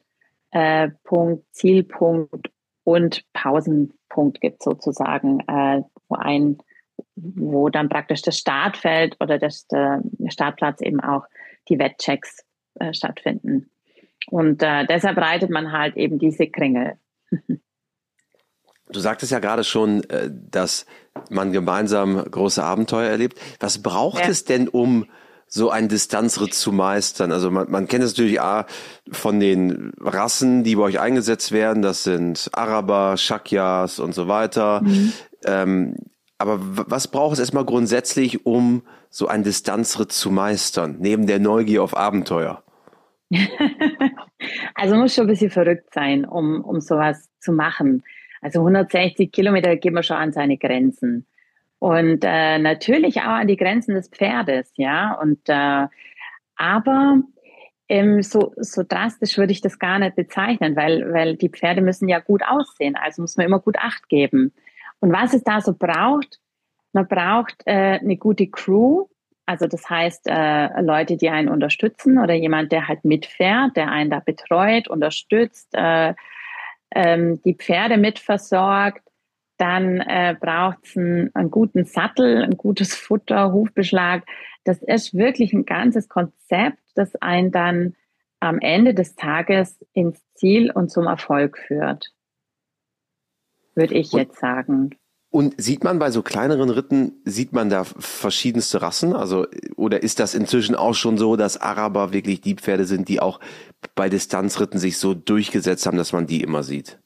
äh, 0.53 0.89
Zielpunkt 1.53 2.51
und 2.85 3.25
Pausenpunkt 3.33 4.41
gibt 4.41 4.63
sozusagen, 4.63 5.41
äh, 5.47 5.83
wo 6.09 6.17
ein 6.17 6.59
wo 7.15 7.69
dann 7.69 7.89
praktisch 7.89 8.23
das 8.23 8.39
Startfeld 8.39 9.17
oder 9.21 9.39
das, 9.39 9.67
der 9.67 10.03
Startplatz 10.29 10.81
eben 10.81 11.01
auch 11.01 11.27
die 11.69 11.79
Wettchecks 11.79 12.45
äh, 12.79 12.93
stattfinden. 12.95 13.71
Und 14.31 14.63
äh, 14.63 14.87
deshalb 14.87 15.17
reitet 15.17 15.51
man 15.51 15.73
halt 15.73 15.97
eben 15.97 16.19
diese 16.19 16.49
Kringel. 16.49 16.95
Du 18.91 19.01
sagtest 19.01 19.33
ja 19.33 19.39
gerade 19.39 19.65
schon, 19.65 20.05
äh, 20.05 20.31
dass 20.51 20.87
man 21.31 21.53
gemeinsam 21.53 22.23
große 22.25 22.63
Abenteuer 22.63 23.09
erlebt. 23.09 23.39
Was 23.61 23.83
braucht 23.83 24.25
ja. 24.25 24.29
es 24.29 24.45
denn, 24.45 24.69
um 24.69 25.07
so 25.47 25.71
einen 25.71 25.89
Distanzritt 25.89 26.55
zu 26.55 26.73
meistern? 26.73 27.33
Also 27.33 27.51
man, 27.51 27.71
man 27.71 27.89
kennt 27.89 28.05
es 28.05 28.13
natürlich 28.13 28.41
A, 28.41 28.67
von 29.11 29.41
den 29.41 29.93
Rassen, 30.01 30.65
die 30.65 30.77
bei 30.77 30.83
euch 30.83 31.01
eingesetzt 31.01 31.53
werden. 31.53 31.83
Das 31.83 32.05
sind 32.05 32.51
Araber, 32.53 33.17
Shakyas 33.17 33.99
und 33.99 34.15
so 34.15 34.29
weiter. 34.29 34.83
Mhm. 34.83 35.13
Ähm, 35.45 35.95
aber 36.39 36.59
was 36.61 37.09
braucht 37.09 37.35
es 37.35 37.41
erstmal 37.41 37.65
grundsätzlich, 37.65 38.47
um 38.47 38.83
so 39.11 39.27
einen 39.27 39.43
Distanzritt 39.43 40.13
zu 40.13 40.31
meistern, 40.31 40.97
neben 41.01 41.27
der 41.27 41.41
Neugier 41.41 41.83
auf 41.83 41.97
Abenteuer? 41.97 42.63
also 44.75 44.95
muss 44.95 45.15
schon 45.15 45.25
ein 45.25 45.29
bisschen 45.29 45.51
verrückt 45.51 45.93
sein, 45.93 46.25
um, 46.25 46.63
um 46.63 46.81
sowas 46.81 47.29
zu 47.41 47.53
machen. 47.53 48.05
Also 48.41 48.61
160 48.61 49.33
Kilometer 49.33 49.77
geht 49.77 49.93
man 49.93 50.03
schon 50.03 50.17
an 50.17 50.33
seine 50.33 50.59
Grenzen. 50.59 51.27
Und 51.79 52.25
äh, 52.25 52.59
natürlich 52.59 53.21
auch 53.21 53.39
an 53.41 53.49
die 53.49 53.57
Grenzen 53.57 53.95
des 53.95 54.09
Pferdes, 54.09 54.73
ja. 54.77 55.15
Und 55.15 55.41
äh, 55.49 55.87
aber 56.57 57.23
ähm, 57.89 58.23
so, 58.23 58.53
so 58.57 58.83
drastisch 58.87 59.39
würde 59.39 59.53
ich 59.53 59.61
das 59.61 59.79
gar 59.79 59.99
nicht 59.99 60.17
bezeichnen, 60.17 60.77
weil, 60.77 61.13
weil 61.13 61.37
die 61.37 61.49
Pferde 61.49 61.81
müssen 61.81 62.09
ja 62.09 62.19
gut 62.19 62.43
aussehen. 62.47 62.97
Also 62.97 63.23
muss 63.23 63.37
man 63.37 63.47
immer 63.47 63.61
gut 63.61 63.77
Acht 63.79 64.09
geben. 64.09 64.53
Und 65.01 65.13
was 65.13 65.35
es 65.35 65.45
da 65.45 65.61
so 65.61 65.73
braucht, 65.73 66.41
man 66.93 67.07
braucht 67.07 67.63
äh, 67.67 67.99
eine 68.01 68.17
gute 68.17 68.49
Crew, 68.49 69.07
also 69.47 69.67
das 69.67 69.89
heißt 69.89 70.27
äh, 70.27 70.81
Leute, 70.83 71.17
die 71.17 71.31
einen 71.31 71.49
unterstützen 71.49 72.19
oder 72.19 72.35
jemand, 72.35 72.71
der 72.71 72.87
halt 72.89 73.05
mitfährt, 73.05 73.77
der 73.77 73.91
einen 73.91 74.11
da 74.11 74.21
betreut, 74.21 74.89
unterstützt, 74.89 75.69
äh, 75.73 76.15
ähm, 76.95 77.41
die 77.43 77.55
Pferde 77.55 77.97
mitversorgt. 77.97 79.03
Dann 79.57 80.01
äh, 80.01 80.37
braucht 80.39 80.79
es 80.85 80.97
einen, 80.97 81.35
einen 81.35 81.51
guten 81.51 81.85
Sattel, 81.85 82.43
ein 82.43 82.57
gutes 82.57 82.95
Futter, 82.95 83.53
Hufbeschlag. 83.53 84.25
Das 84.65 84.83
ist 84.83 85.15
wirklich 85.15 85.53
ein 85.53 85.65
ganzes 85.65 86.09
Konzept, 86.09 86.79
das 86.95 87.17
einen 87.17 87.51
dann 87.51 87.97
am 88.41 88.61
Ende 88.61 88.95
des 88.95 89.15
Tages 89.17 89.85
ins 89.93 90.21
Ziel 90.35 90.71
und 90.71 90.91
zum 90.91 91.07
Erfolg 91.07 91.59
führt, 91.59 92.13
würde 93.75 93.95
ich 93.95 94.13
und, 94.13 94.21
jetzt 94.21 94.39
sagen. 94.39 94.91
Und 95.31 95.61
sieht 95.61 95.85
man 95.85 95.99
bei 95.99 96.11
so 96.11 96.23
kleineren 96.23 96.71
Ritten, 96.71 97.21
sieht 97.25 97.53
man 97.53 97.69
da 97.69 97.85
verschiedenste 97.85 98.81
Rassen? 98.81 99.13
Also, 99.13 99.47
oder 99.77 100.03
ist 100.03 100.21
das 100.21 100.35
inzwischen 100.35 100.75
auch 100.75 100.95
schon 100.95 101.19
so, 101.19 101.37
dass 101.37 101.61
Araber 101.61 102.13
wirklich 102.13 102.41
die 102.41 102.55
Pferde 102.55 102.85
sind, 102.85 103.09
die 103.09 103.21
auch 103.21 103.41
bei 103.99 104.09
Distanzritten 104.09 104.79
sich 104.79 104.97
so 104.97 105.13
durchgesetzt 105.13 105.85
haben, 105.85 105.99
dass 105.99 106.13
man 106.13 106.29
die 106.29 106.41
immer 106.41 106.63
sieht? 106.63 107.01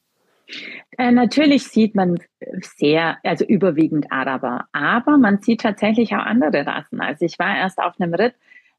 Äh, 0.98 1.10
natürlich 1.10 1.64
sieht 1.64 1.94
man 1.94 2.18
sehr, 2.60 3.16
also 3.22 3.46
überwiegend 3.46 4.12
Araber, 4.12 4.66
aber 4.72 5.16
man 5.16 5.40
sieht 5.40 5.62
tatsächlich 5.62 6.14
auch 6.14 6.26
andere 6.26 6.66
Rassen. 6.66 7.00
Also 7.00 7.24
ich 7.24 7.38
war 7.38 7.56
erst 7.56 7.78
auf 7.78 7.98
einem 7.98 8.12
Ritt, 8.12 8.34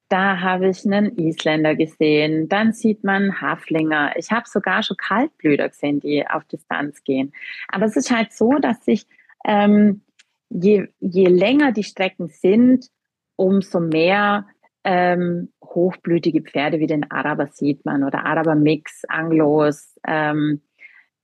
da 0.10 0.42
habe 0.42 0.70
ich 0.70 0.86
einen 0.86 1.18
Isländer 1.18 1.74
gesehen, 1.74 2.48
dann 2.50 2.72
sieht 2.72 3.04
man 3.04 3.42
Haflinger. 3.42 4.14
Ich 4.16 4.30
habe 4.30 4.48
sogar 4.48 4.84
schon 4.84 4.98
Kaltblüter 4.98 5.70
gesehen, 5.70 6.00
die 6.00 6.24
auf 6.28 6.44
Distanz 6.44 7.04
gehen. 7.04 7.34
Aber 7.68 7.86
es 7.86 7.96
ist 7.96 8.12
halt 8.12 8.32
so, 8.32 8.60
dass 8.60 8.86
sich 8.86 9.08
ähm, 9.44 10.02
je, 10.50 10.86
je 11.00 11.26
länger 11.26 11.72
die 11.72 11.84
Strecken 11.84 12.28
sind, 12.28 12.90
umso 13.38 13.80
mehr 13.80 14.46
ähm, 14.84 15.52
hochblütige 15.64 16.42
Pferde 16.42 16.80
wie 16.80 16.88
den 16.88 17.10
Araber 17.10 17.48
sieht 17.48 17.86
man 17.86 18.04
oder 18.04 18.26
Araber-Mix, 18.26 19.06
Anglos, 19.08 19.98
ähm, 20.06 20.62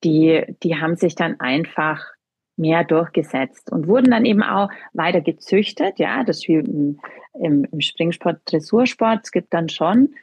die, 0.03 0.43
die 0.63 0.77
haben 0.77 0.95
sich 0.95 1.15
dann 1.15 1.39
einfach 1.39 2.05
mehr 2.55 2.83
durchgesetzt 2.83 3.71
und 3.71 3.87
wurden 3.87 4.11
dann 4.11 4.25
eben 4.25 4.43
auch 4.43 4.69
weiter 4.93 5.21
gezüchtet. 5.21 5.97
Ja, 5.97 6.23
das 6.23 6.47
wie 6.47 6.55
im, 6.55 6.99
im, 7.33 7.65
im 7.71 7.81
Springsport, 7.81 8.41
Dressursport. 8.45 9.21
Es 9.23 9.31
gibt 9.31 9.53
dann 9.53 9.69
schon 9.69 10.13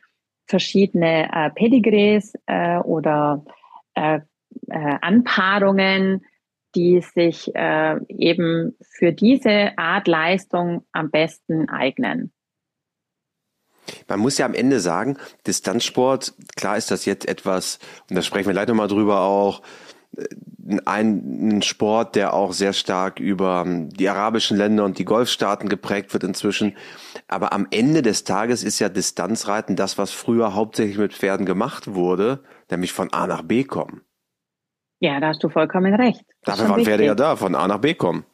verschiedene 0.47 1.29
äh, 1.33 1.51
Pedigrees 1.51 2.35
äh, 2.47 2.79
oder 2.79 3.45
äh, 3.95 4.21
äh, 4.69 4.99
Anpaarungen, 5.01 6.25
die 6.75 7.01
sich 7.01 7.51
äh, 7.55 7.99
eben 8.09 8.77
für 8.83 9.13
diese 9.13 9.77
Art 9.79 10.07
Leistung 10.07 10.85
am 10.93 11.11
besten 11.11 11.69
eignen. 11.71 12.33
Man 14.09 14.21
muss 14.21 14.39
ja 14.39 14.47
am 14.47 14.55
Ende 14.55 14.81
sagen, 14.81 15.19
Distanzsport, 15.47 16.35
klar 16.57 16.77
ist 16.77 16.91
das 16.91 17.05
jetzt 17.05 17.27
etwas, 17.27 17.79
und 18.09 18.17
da 18.17 18.23
sprechen 18.23 18.47
wir 18.47 18.53
gleich 18.53 18.69
nochmal 18.69 18.89
drüber 18.89 19.21
auch, 19.21 19.63
ein, 20.87 21.49
ein 21.49 21.63
Sport, 21.63 22.17
der 22.17 22.33
auch 22.33 22.53
sehr 22.53 22.73
stark 22.73 23.21
über 23.21 23.63
ähm, 23.67 23.91
die 23.91 24.09
arabischen 24.09 24.57
Länder 24.57 24.85
und 24.85 24.99
die 24.99 25.05
Golfstaaten 25.05 25.69
geprägt 25.69 26.13
wird 26.13 26.25
inzwischen. 26.25 26.77
Aber 27.29 27.53
am 27.53 27.67
Ende 27.71 28.03
des 28.03 28.25
Tages 28.25 28.65
ist 28.65 28.79
ja 28.79 28.89
Distanzreiten 28.89 29.77
das, 29.77 29.99
was 29.99 30.11
früher 30.11 30.55
hauptsächlich 30.55 30.99
mit 30.99 31.13
Pferden 31.13 31.47
gemacht 31.47 31.95
wurde, 31.95 32.43
nämlich 32.71 32.93
von 32.93 33.13
A 33.13 33.27
nach 33.27 33.43
B 33.43 33.65
kommen. 33.65 34.03
Ja, 34.99 35.21
da 35.21 35.29
hast 35.29 35.45
du 35.45 35.49
vollkommen 35.49 35.95
recht. 35.95 36.25
Das 36.43 36.57
Dafür 36.57 36.71
waren 36.71 36.85
Pferde 36.85 37.05
ja 37.05 37.15
da, 37.15 37.37
von 37.37 37.55
A 37.55 37.69
nach 37.69 37.79
B 37.79 37.95
kommen. 37.95 38.25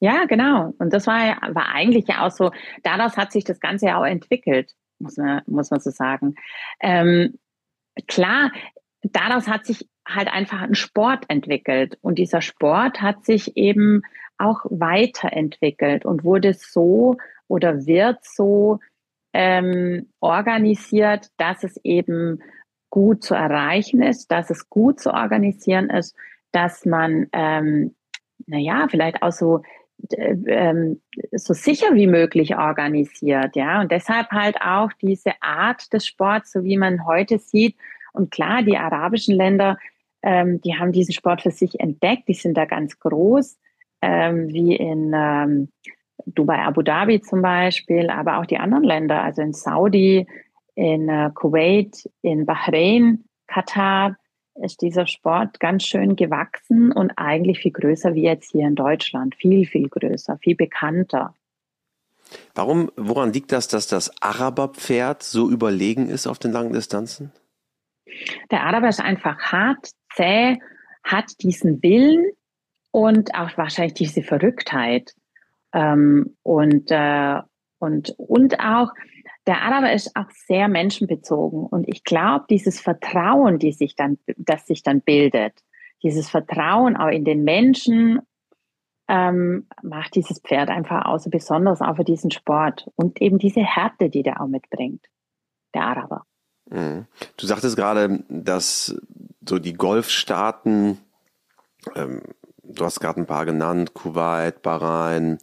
Ja, 0.00 0.24
genau. 0.24 0.72
Und 0.78 0.92
das 0.92 1.06
war, 1.06 1.18
war 1.54 1.68
eigentlich 1.74 2.06
ja 2.08 2.26
auch 2.26 2.30
so, 2.30 2.50
daraus 2.82 3.16
hat 3.16 3.32
sich 3.32 3.44
das 3.44 3.60
Ganze 3.60 3.86
ja 3.86 4.00
auch 4.00 4.06
entwickelt, 4.06 4.72
muss 4.98 5.16
man, 5.16 5.42
muss 5.46 5.70
man 5.70 5.80
so 5.80 5.90
sagen. 5.90 6.34
Ähm, 6.80 7.38
klar, 8.06 8.52
daraus 9.02 9.48
hat 9.48 9.66
sich 9.66 9.88
halt 10.06 10.28
einfach 10.28 10.62
ein 10.62 10.74
Sport 10.74 11.24
entwickelt. 11.28 11.98
Und 12.00 12.18
dieser 12.18 12.40
Sport 12.40 13.00
hat 13.02 13.24
sich 13.24 13.56
eben 13.56 14.02
auch 14.38 14.64
weiterentwickelt 14.70 16.04
und 16.04 16.24
wurde 16.24 16.54
so 16.54 17.16
oder 17.48 17.86
wird 17.86 18.24
so 18.24 18.78
ähm, 19.32 20.08
organisiert, 20.20 21.28
dass 21.36 21.64
es 21.64 21.76
eben 21.84 22.40
gut 22.90 23.22
zu 23.22 23.34
erreichen 23.34 24.02
ist, 24.02 24.30
dass 24.30 24.50
es 24.50 24.70
gut 24.70 25.00
zu 25.00 25.12
organisieren 25.12 25.90
ist, 25.90 26.16
dass 26.52 26.86
man, 26.86 27.28
ähm, 27.32 27.94
naja, 28.46 28.86
vielleicht 28.90 29.22
auch 29.22 29.32
so, 29.32 29.62
so 31.32 31.54
sicher 31.54 31.94
wie 31.94 32.06
möglich 32.06 32.56
organisiert, 32.56 33.56
ja. 33.56 33.80
Und 33.80 33.90
deshalb 33.90 34.30
halt 34.30 34.56
auch 34.60 34.92
diese 35.00 35.32
Art 35.40 35.92
des 35.92 36.06
Sports, 36.06 36.52
so 36.52 36.64
wie 36.64 36.76
man 36.76 37.04
heute 37.06 37.38
sieht. 37.38 37.76
Und 38.12 38.30
klar, 38.30 38.62
die 38.62 38.76
arabischen 38.76 39.34
Länder, 39.34 39.76
ähm, 40.22 40.60
die 40.60 40.76
haben 40.76 40.92
diesen 40.92 41.12
Sport 41.12 41.42
für 41.42 41.50
sich 41.50 41.80
entdeckt, 41.80 42.28
die 42.28 42.34
sind 42.34 42.56
da 42.56 42.64
ganz 42.64 42.98
groß, 42.98 43.58
ähm, 44.02 44.48
wie 44.48 44.76
in 44.76 45.12
ähm, 45.14 45.68
Dubai, 46.26 46.58
Abu 46.58 46.82
Dhabi 46.82 47.20
zum 47.20 47.42
Beispiel, 47.42 48.10
aber 48.10 48.38
auch 48.38 48.46
die 48.46 48.58
anderen 48.58 48.84
Länder, 48.84 49.22
also 49.22 49.42
in 49.42 49.52
Saudi, 49.52 50.26
in 50.74 51.08
äh, 51.08 51.30
Kuwait, 51.34 52.08
in 52.22 52.46
Bahrain, 52.46 53.24
Katar, 53.46 54.16
ist 54.62 54.82
dieser 54.82 55.06
Sport 55.06 55.60
ganz 55.60 55.84
schön 55.84 56.16
gewachsen 56.16 56.92
und 56.92 57.12
eigentlich 57.16 57.60
viel 57.60 57.72
größer 57.72 58.14
wie 58.14 58.22
jetzt 58.22 58.52
hier 58.52 58.66
in 58.66 58.74
Deutschland. 58.74 59.34
Viel, 59.34 59.66
viel 59.66 59.88
größer, 59.88 60.38
viel 60.38 60.56
bekannter. 60.56 61.34
Warum, 62.54 62.90
woran 62.96 63.32
liegt 63.32 63.52
das, 63.52 63.68
dass 63.68 63.86
das 63.86 64.22
Araberpferd 64.22 65.22
so 65.22 65.50
überlegen 65.50 66.08
ist 66.08 66.26
auf 66.26 66.38
den 66.38 66.52
langen 66.52 66.72
Distanzen? 66.72 67.32
Der 68.50 68.64
Araber 68.64 68.88
ist 68.88 69.00
einfach 69.00 69.38
hart, 69.38 69.90
zäh, 70.14 70.58
hat 71.04 71.42
diesen 71.42 71.82
Willen 71.82 72.32
und 72.90 73.34
auch 73.34 73.56
wahrscheinlich 73.56 73.94
diese 73.94 74.22
Verrücktheit. 74.22 75.14
Ähm, 75.72 76.36
und, 76.42 76.90
äh, 76.90 77.40
und, 77.78 78.14
und 78.18 78.60
auch, 78.60 78.90
der 79.48 79.62
Araber 79.62 79.94
ist 79.94 80.14
auch 80.14 80.30
sehr 80.30 80.68
menschenbezogen. 80.68 81.64
Und 81.64 81.88
ich 81.88 82.04
glaube, 82.04 82.44
dieses 82.50 82.80
Vertrauen, 82.80 83.58
die 83.58 83.72
sich 83.72 83.96
dann, 83.96 84.18
das 84.36 84.66
sich 84.66 84.82
dann 84.82 85.00
bildet, 85.00 85.64
dieses 86.02 86.28
Vertrauen 86.28 86.98
auch 86.98 87.08
in 87.08 87.24
den 87.24 87.44
Menschen, 87.44 88.20
ähm, 89.08 89.66
macht 89.82 90.14
dieses 90.16 90.40
Pferd 90.40 90.68
einfach 90.68 91.06
aus, 91.06 91.26
besonders 91.30 91.80
auch 91.80 91.96
für 91.96 92.04
diesen 92.04 92.30
Sport. 92.30 92.90
Und 92.94 93.22
eben 93.22 93.38
diese 93.38 93.62
Härte, 93.62 94.10
die 94.10 94.22
der 94.22 94.42
auch 94.42 94.48
mitbringt, 94.48 95.06
der 95.74 95.84
Araber. 95.84 96.26
Mhm. 96.70 97.06
Du 97.38 97.46
sagtest 97.46 97.74
gerade, 97.74 98.22
dass 98.28 99.00
so 99.40 99.58
die 99.58 99.72
Golfstaaten, 99.72 100.98
ähm, 101.96 102.20
du 102.62 102.84
hast 102.84 103.00
gerade 103.00 103.18
ein 103.18 103.26
paar 103.26 103.46
genannt, 103.46 103.94
Kuwait, 103.94 104.60
Bahrain, 104.60 105.38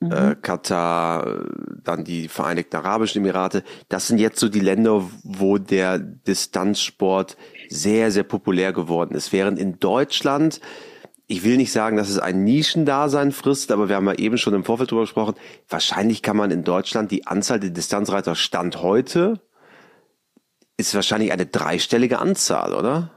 mhm. 0.00 0.12
äh, 0.12 0.36
Katar, 0.40 1.46
dann 1.82 2.04
die 2.04 2.28
Vereinigten 2.28 2.76
Arabischen 2.76 3.22
Emirate, 3.22 3.64
das 3.88 4.06
sind 4.06 4.18
jetzt 4.18 4.40
so 4.40 4.48
die 4.48 4.60
Länder, 4.60 5.08
wo 5.22 5.58
der 5.58 5.98
Distanzsport 5.98 7.36
sehr, 7.68 8.10
sehr 8.10 8.24
populär 8.24 8.72
geworden 8.72 9.14
ist. 9.14 9.32
Während 9.32 9.58
in 9.58 9.78
Deutschland 9.78 10.60
ich 11.30 11.44
will 11.44 11.58
nicht 11.58 11.72
sagen, 11.72 11.98
dass 11.98 12.08
es 12.08 12.18
ein 12.18 12.42
Nischendasein 12.42 13.32
frisst, 13.32 13.70
aber 13.70 13.90
wir 13.90 13.96
haben 13.96 14.06
ja 14.06 14.14
eben 14.14 14.38
schon 14.38 14.54
im 14.54 14.64
Vorfeld 14.64 14.90
drüber 14.90 15.02
gesprochen. 15.02 15.34
Wahrscheinlich 15.68 16.22
kann 16.22 16.38
man 16.38 16.50
in 16.50 16.64
Deutschland 16.64 17.10
die 17.10 17.26
Anzahl 17.26 17.60
der 17.60 17.68
Distanzreiter 17.68 18.34
Stand 18.34 18.82
heute 18.82 19.38
ist 20.78 20.94
wahrscheinlich 20.94 21.32
eine 21.32 21.44
dreistellige 21.44 22.18
Anzahl, 22.18 22.72
oder? 22.72 23.10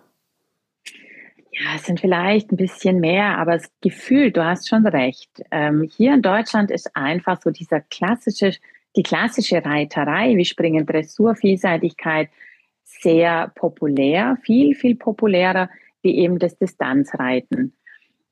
Ja, 1.54 1.76
es 1.76 1.84
sind 1.84 2.00
vielleicht 2.00 2.52
ein 2.52 2.58
bisschen 2.58 3.02
mehr, 3.02 3.38
aber 3.38 3.54
das 3.54 3.70
Gefühl, 3.82 4.32
du 4.32 4.44
hast 4.44 4.70
schon 4.70 4.88
recht. 4.88 5.30
Ähm, 5.52 5.84
hier 5.84 6.14
in 6.14 6.22
Deutschland 6.22 6.72
ist 6.72 6.96
einfach 6.96 7.42
so 7.42 7.52
dieser 7.52 7.82
klassische, 7.82 8.54
die 8.96 9.04
klassische 9.04 9.64
Reiterei, 9.64 10.38
wie 10.38 10.46
Springen, 10.46 10.86
Dressur, 10.86 11.36
Vielseitigkeit, 11.36 12.30
sehr 12.86 13.52
populär, 13.56 14.38
viel, 14.44 14.76
viel 14.76 14.96
populärer 14.96 15.70
wie 16.02 16.18
eben 16.18 16.40
das 16.40 16.58
Distanzreiten. 16.58 17.76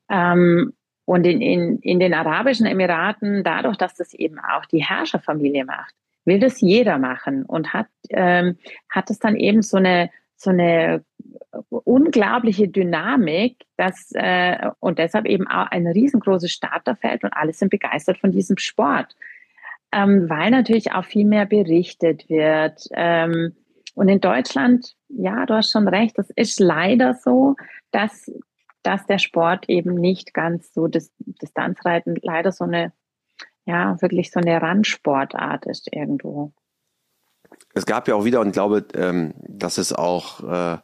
Ähm, 0.08 0.72
und 1.04 1.26
in, 1.26 1.42
in, 1.42 1.78
in 1.80 2.00
den 2.00 2.14
Arabischen 2.14 2.66
Emiraten, 2.66 3.44
dadurch, 3.44 3.76
dass 3.76 3.94
das 3.96 4.14
eben 4.14 4.38
auch 4.38 4.64
die 4.64 4.82
Herrscherfamilie 4.82 5.64
macht, 5.66 5.94
will 6.24 6.38
das 6.38 6.60
jeder 6.60 6.98
machen 6.98 7.44
und 7.44 7.74
hat, 7.74 7.88
ähm, 8.10 8.56
hat 8.88 9.10
es 9.10 9.18
dann 9.18 9.36
eben 9.36 9.62
so 9.62 9.76
eine, 9.76 10.10
so 10.36 10.50
eine 10.50 11.04
unglaubliche 11.70 12.68
Dynamik, 12.68 13.64
dass, 13.76 14.10
äh, 14.12 14.70
und 14.80 14.98
deshalb 14.98 15.26
eben 15.26 15.46
auch 15.48 15.66
ein 15.70 15.86
riesengroßes 15.86 16.50
Starterfeld 16.50 17.24
und 17.24 17.32
alle 17.32 17.52
sind 17.52 17.70
begeistert 17.70 18.18
von 18.18 18.32
diesem 18.32 18.58
Sport. 18.58 19.16
Ähm, 19.92 20.28
weil 20.28 20.52
natürlich 20.52 20.92
auch 20.92 21.04
viel 21.04 21.26
mehr 21.26 21.46
berichtet 21.46 22.28
wird. 22.28 22.86
Ähm, 22.92 23.56
und 23.94 24.08
in 24.08 24.20
Deutschland, 24.20 24.94
ja, 25.08 25.44
du 25.46 25.54
hast 25.54 25.72
schon 25.72 25.88
recht, 25.88 26.16
das 26.16 26.30
ist 26.36 26.60
leider 26.60 27.14
so, 27.14 27.56
dass, 27.90 28.30
dass 28.84 29.04
der 29.06 29.18
Sport 29.18 29.68
eben 29.68 29.94
nicht 29.94 30.32
ganz 30.32 30.72
so, 30.72 30.86
das 30.86 31.10
Distanzreiten 31.18 32.16
leider 32.22 32.52
so 32.52 32.64
eine 32.64 32.92
ja, 33.70 34.00
wirklich 34.00 34.30
so 34.30 34.40
eine 34.40 34.60
Randsportart 34.60 35.66
ist 35.66 35.88
irgendwo. 35.92 36.52
Es 37.74 37.86
gab 37.86 38.08
ja 38.08 38.14
auch 38.14 38.24
wieder, 38.24 38.40
und 38.40 38.48
ich 38.48 38.52
glaube, 38.52 38.86
ähm, 38.94 39.34
das 39.46 39.78
ist 39.78 39.92
auch 39.92 40.40
äh, 40.40 40.78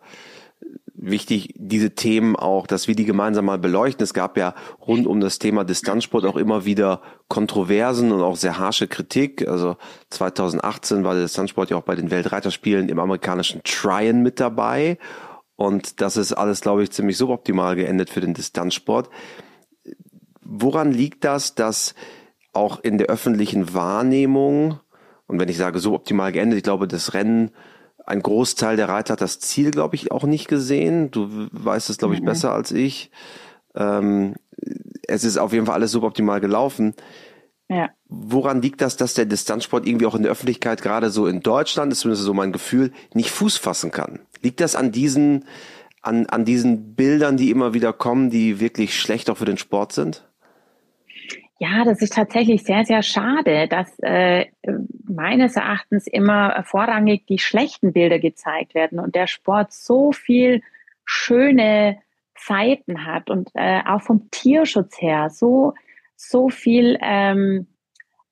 wichtig, 1.11 1.55
diese 1.57 1.95
Themen 1.95 2.37
auch, 2.37 2.67
dass 2.67 2.89
wir 2.89 2.95
die 2.95 3.05
gemeinsam 3.05 3.47
mal 3.47 3.59
beleuchten. 3.59 4.03
Es 4.03 4.15
gab 4.15 4.37
ja 4.37 4.55
rund 4.87 5.07
um 5.07 5.21
das 5.21 5.39
Thema 5.39 5.65
Distanzsport 5.65 6.25
auch 6.25 6.37
immer 6.37 6.65
wieder 6.65 7.01
Kontroversen 7.29 8.13
und 8.13 8.23
auch 8.23 8.37
sehr 8.37 8.59
harsche 8.59 8.89
Kritik. 8.89 9.47
Also 9.47 9.77
2018 10.11 11.05
war 11.05 11.15
der 11.15 11.23
Distanzsport 11.23 11.71
ja 11.71 11.77
auch 11.77 11.83
bei 11.83 11.95
den 11.95 12.11
Weltreiterspielen 12.11 12.89
im 12.89 12.99
amerikanischen 12.99 13.63
Tryon 13.65 14.23
mit 14.23 14.41
dabei. 14.41 14.99
Und 15.57 16.01
das 16.01 16.17
ist 16.17 16.33
alles, 16.33 16.61
glaube 16.61 16.83
ich, 16.83 16.91
ziemlich 16.91 17.17
suboptimal 17.17 17.77
geendet 17.77 18.11
für 18.11 18.21
den 18.21 18.35
Distanzsport. 18.35 19.09
Woran 20.43 20.93
liegt 20.93 21.25
das, 21.25 21.55
dass 21.55 21.95
auch 22.53 22.81
in 22.81 22.99
der 22.99 23.09
öffentlichen 23.09 23.75
Wahrnehmung, 23.75 24.81
und 25.27 25.41
wenn 25.41 25.49
ich 25.49 25.57
sage 25.57 25.79
so 25.79 25.95
optimal 25.95 26.33
geendet, 26.33 26.59
ich 26.59 26.63
glaube, 26.63 26.89
das 26.89 27.15
Rennen, 27.15 27.51
ein 28.07 28.23
Großteil 28.23 28.77
der 28.77 28.89
Reiter 28.89 29.13
hat 29.15 29.21
das 29.21 29.41
Ziel, 29.41 29.73
glaube 29.73 29.97
ich, 29.97 30.13
auch 30.13 30.25
nicht 30.25 30.47
gesehen. 30.47 31.11
Du 31.11 31.49
weißt 31.51 31.91
es, 31.91 31.99
glaube 31.99 32.15
ich, 32.15 32.21
mhm. 32.21 32.27
besser 32.27 32.53
als 32.53 32.71
ich. 32.71 33.11
Ähm, 33.75 34.37
es 35.07 35.25
ist 35.25 35.39
auf 35.39 35.53
jeden 35.53 35.67
Fall 35.67 35.75
alles 35.75 35.91
suboptimal 35.91 36.41
gelaufen. 36.41 36.95
Ja. 37.69 37.91
Woran 38.09 38.63
liegt 38.63 38.81
das, 38.81 38.97
dass 38.97 39.15
der 39.15 39.27
Distanzsport 39.27 39.87
irgendwie 39.87 40.07
auch 40.07 40.15
in 40.15 40.23
der 40.23 40.31
Öffentlichkeit, 40.31 40.83
gerade 40.83 41.11
so 41.11 41.27
in 41.27 41.41
Deutschland, 41.41 41.93
ist 41.93 42.01
zumindest 42.01 42.25
so 42.25 42.33
mein 42.33 42.53
Gefühl, 42.53 42.93
nicht 43.13 43.31
Fuß 43.31 43.57
fassen 43.57 43.91
kann? 43.91 44.21
Liegt 44.41 44.61
das 44.61 44.77
an 44.77 44.93
diesen, 44.93 45.45
an, 46.01 46.27
an 46.27 46.45
diesen 46.45 46.95
Bildern, 46.95 47.37
die 47.37 47.51
immer 47.51 47.75
wieder 47.75 47.93
kommen, 47.93 48.31
die 48.31 48.61
wirklich 48.61 48.99
schlecht 48.99 49.29
auch 49.31 49.39
für 49.39 49.45
den 49.47 49.59
Sport 49.59 49.93
sind? 49.93 50.29
Ja, 51.59 51.85
das 51.85 52.03
ist 52.03 52.13
tatsächlich 52.13 52.65
sehr, 52.65 52.85
sehr 52.85 53.03
schade, 53.03 53.67
dass 53.67 53.99
äh, 54.01 54.47
meines 55.09 55.57
Erachtens 55.57 56.07
immer 56.07 56.63
vorrangig 56.65 57.27
die 57.27 57.39
schlechten 57.39 57.95
Bilder 57.95 58.19
gezeigt 58.19 58.75
werden 58.75 59.01
und 59.01 59.15
der 59.15 59.27
Sport 59.27 59.73
so 59.73 60.13
viel 60.13 60.63
schöne 61.07 61.99
Seiten 62.39 63.07
hat 63.07 63.31
und 63.31 63.51
äh, 63.55 63.81
auch 63.87 64.03
vom 64.03 64.31
Tierschutz 64.31 65.01
her 65.01 65.31
so, 65.31 65.73
so 66.15 66.51
viel 66.51 66.99
ähm, 67.01 67.67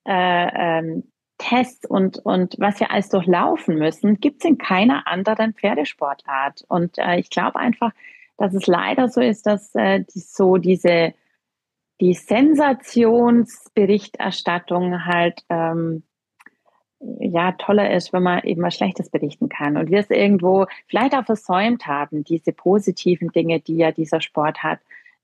äh, 0.07 0.79
ähm, 0.79 1.05
Tests 1.39 1.87
und, 1.87 2.19
und 2.19 2.57
was 2.59 2.79
wir 2.81 2.91
alles 2.91 3.09
durchlaufen 3.09 3.79
müssen, 3.79 4.21
gibt 4.21 4.45
es 4.45 4.51
in 4.51 4.59
keiner 4.59 5.07
anderen 5.07 5.55
Pferdesportart. 5.55 6.65
Und 6.69 6.99
äh, 6.99 7.19
ich 7.19 7.31
glaube 7.31 7.59
einfach, 7.59 7.93
dass 8.37 8.55
es 8.55 8.67
leider 8.67 9.09
so 9.09 9.21
ist, 9.21 9.47
dass 9.47 9.75
äh, 9.75 10.01
die, 10.01 10.21
so 10.21 10.59
diese 10.59 11.15
die 12.01 12.15
Sensationsberichterstattung 12.15 15.05
halt 15.05 15.45
ähm, 15.49 16.03
ja 17.21 17.53
toller 17.53 17.93
ist, 17.93 18.13
wenn 18.13 18.23
man 18.23 18.43
eben 18.45 18.63
was 18.63 18.75
Schlechtes 18.75 19.11
berichten 19.11 19.49
kann 19.49 19.77
und 19.77 19.91
wir 19.91 20.01
es 20.01 20.11
irgendwo 20.11 20.67
vielleicht 20.89 21.15
auch 21.15 21.25
versäumt 21.25 21.87
haben, 21.87 22.25
diese 22.25 22.53
positiven 22.53 23.29
Dinge, 23.29 23.61
die 23.61 23.77
ja 23.77 23.93
dieser 23.93 24.21
Sport 24.21 24.63
hat, 24.63 24.81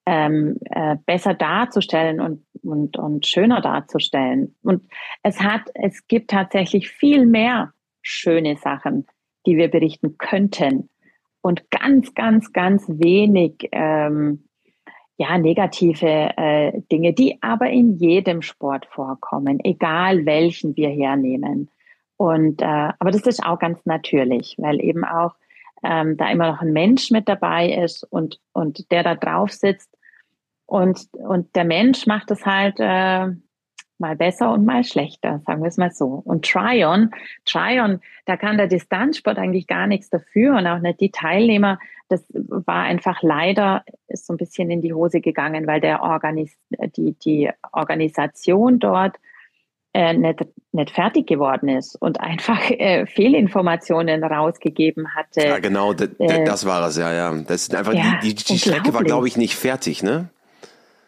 ähm, 0.07 0.59
äh, 0.71 0.97
besser 1.07 1.35
darzustellen 1.35 2.21
und, 2.21 2.45
und, 2.63 2.99
und 2.99 3.27
schöner 3.27 3.61
darzustellen. 3.61 4.55
Und 4.63 4.83
es 5.23 5.41
hat, 5.41 5.63
es 5.75 6.07
gibt 6.09 6.31
tatsächlich 6.31 6.91
viel 6.91 7.27
mehr 7.27 7.73
schöne 8.03 8.57
Sachen, 8.57 9.07
die 9.47 9.57
wir 9.57 9.69
berichten 9.69 10.17
könnten 10.19 10.89
und 11.43 11.71
ganz, 11.71 12.15
ganz, 12.15 12.53
ganz 12.53 12.85
wenig 12.89 13.69
ähm, 13.73 14.45
ja, 15.21 15.37
negative 15.37 16.31
äh, 16.39 16.81
Dinge, 16.91 17.13
die 17.13 17.37
aber 17.43 17.69
in 17.69 17.99
jedem 17.99 18.41
Sport 18.41 18.87
vorkommen, 18.87 19.61
egal 19.63 20.25
welchen 20.25 20.75
wir 20.79 20.89
hernehmen. 20.89 21.69
Und 22.17 22.63
äh, 22.63 22.65
aber 22.99 23.11
das 23.11 23.27
ist 23.27 23.45
auch 23.45 23.59
ganz 23.59 23.85
natürlich, 23.85 24.57
weil 24.57 24.83
eben 24.83 25.05
auch 25.05 25.35
ähm, 25.83 26.17
da 26.17 26.31
immer 26.31 26.51
noch 26.51 26.63
ein 26.63 26.73
Mensch 26.73 27.11
mit 27.11 27.29
dabei 27.29 27.71
ist 27.71 28.03
und 28.05 28.41
und 28.55 28.91
der 28.91 29.03
da 29.03 29.15
drauf 29.15 29.53
sitzt 29.53 29.95
und 30.65 31.07
und 31.13 31.55
der 31.55 31.65
Mensch 31.67 32.07
macht 32.07 32.31
es 32.31 32.47
halt 32.47 32.81
äh, 32.81 33.29
mal 34.01 34.17
besser 34.17 34.53
und 34.53 34.65
mal 34.65 34.85
schlechter, 34.85 35.41
sagen 35.47 35.63
wir 35.63 35.69
es 35.69 35.77
mal 35.77 35.93
so. 35.93 36.23
Und 36.25 36.45
Tryon, 36.45 37.11
Tryon, 37.45 38.01
da 38.27 38.37
kann 38.37 38.57
der 38.57 38.67
Distanzsport 38.67 39.39
eigentlich 39.39 39.67
gar 39.67 39.87
nichts 39.87 40.11
dafür 40.11 40.57
und 40.57 40.67
auch 40.67 40.81
nicht 40.81 41.01
die 41.01 41.11
Teilnehmer. 41.11 41.79
Das 42.09 42.25
war 42.33 42.83
einfach 42.83 43.23
leider 43.23 43.85
ist 44.09 44.27
so 44.27 44.33
ein 44.33 44.39
bisschen 44.39 44.71
in 44.71 44.81
die 44.81 44.93
Hose 44.93 45.21
gegangen, 45.21 45.67
weil 45.67 45.81
der 45.81 46.03
Organis 46.03 46.57
die, 46.97 47.15
die 47.25 47.51
Organisation 47.73 48.79
dort 48.79 49.17
äh, 49.93 50.13
nicht, 50.13 50.41
nicht 50.73 50.91
fertig 50.91 51.27
geworden 51.27 51.69
ist 51.69 51.97
und 51.97 52.21
einfach 52.21 52.71
äh, 52.71 53.07
Fehlinformationen 53.07 54.23
rausgegeben 54.23 55.15
hatte. 55.15 55.43
Ja, 55.43 55.59
genau, 55.59 55.93
äh, 55.93 56.45
das 56.45 56.65
war 56.65 56.87
es, 56.87 56.97
ja, 56.97 57.13
ja. 57.13 57.35
Das 57.43 57.63
ist 57.63 57.75
einfach, 57.75 57.95
ja, 57.95 58.19
die, 58.23 58.35
die, 58.35 58.45
die 58.45 58.59
Strecke 58.59 58.95
war, 58.95 59.03
glaube 59.03 59.27
ich, 59.27 59.37
nicht 59.37 59.57
fertig, 59.57 60.03
ne? 60.03 60.29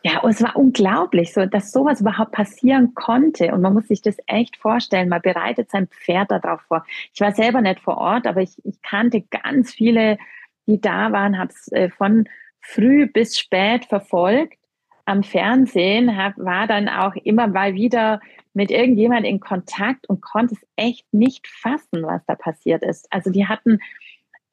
Ja, 0.05 0.21
und 0.21 0.31
es 0.31 0.43
war 0.43 0.57
unglaublich, 0.57 1.33
so, 1.33 1.47
dass 1.47 1.71
sowas 1.71 2.01
überhaupt 2.01 2.33
passieren 2.33 2.95
konnte. 2.95 3.53
Und 3.53 3.61
man 3.61 3.73
muss 3.73 3.87
sich 3.87 4.03
das 4.03 4.17
echt 4.27 4.57
vorstellen. 4.57 5.09
Man 5.09 5.23
bereitet 5.23 5.71
sein 5.71 5.87
Pferd 5.87 6.33
darauf 6.33 6.61
vor. 6.63 6.85
Ich 7.15 7.21
war 7.21 7.33
selber 7.33 7.61
nicht 7.61 7.81
vor 7.81 7.99
Ort, 7.99 8.27
aber 8.27 8.41
ich, 8.41 8.57
ich 8.65 8.83
kannte 8.83 9.23
ganz 9.23 9.73
viele, 9.73 10.19
die 10.67 10.81
da 10.81 11.13
waren, 11.13 11.39
habe 11.39 11.53
es 11.53 11.71
äh, 11.71 11.89
von 11.89 12.29
früh 12.61 13.07
bis 13.07 13.39
spät 13.39 13.85
verfolgt 13.85 14.59
am 15.05 15.23
Fernsehen, 15.23 16.17
hab, 16.17 16.39
war 16.39 16.67
dann 16.67 16.89
auch 16.89 17.15
immer 17.17 17.49
mal 17.49 17.75
wieder 17.75 18.21
mit 18.55 18.71
irgendjemand 18.71 19.27
in 19.27 19.41
Kontakt 19.41 20.09
und 20.09 20.21
konnte 20.21 20.55
es 20.55 20.67
echt 20.77 21.13
nicht 21.13 21.47
fassen, 21.49 22.03
was 22.03 22.25
da 22.27 22.35
passiert 22.35 22.83
ist. 22.83 23.13
Also 23.13 23.31
die 23.31 23.47
hatten, 23.47 23.79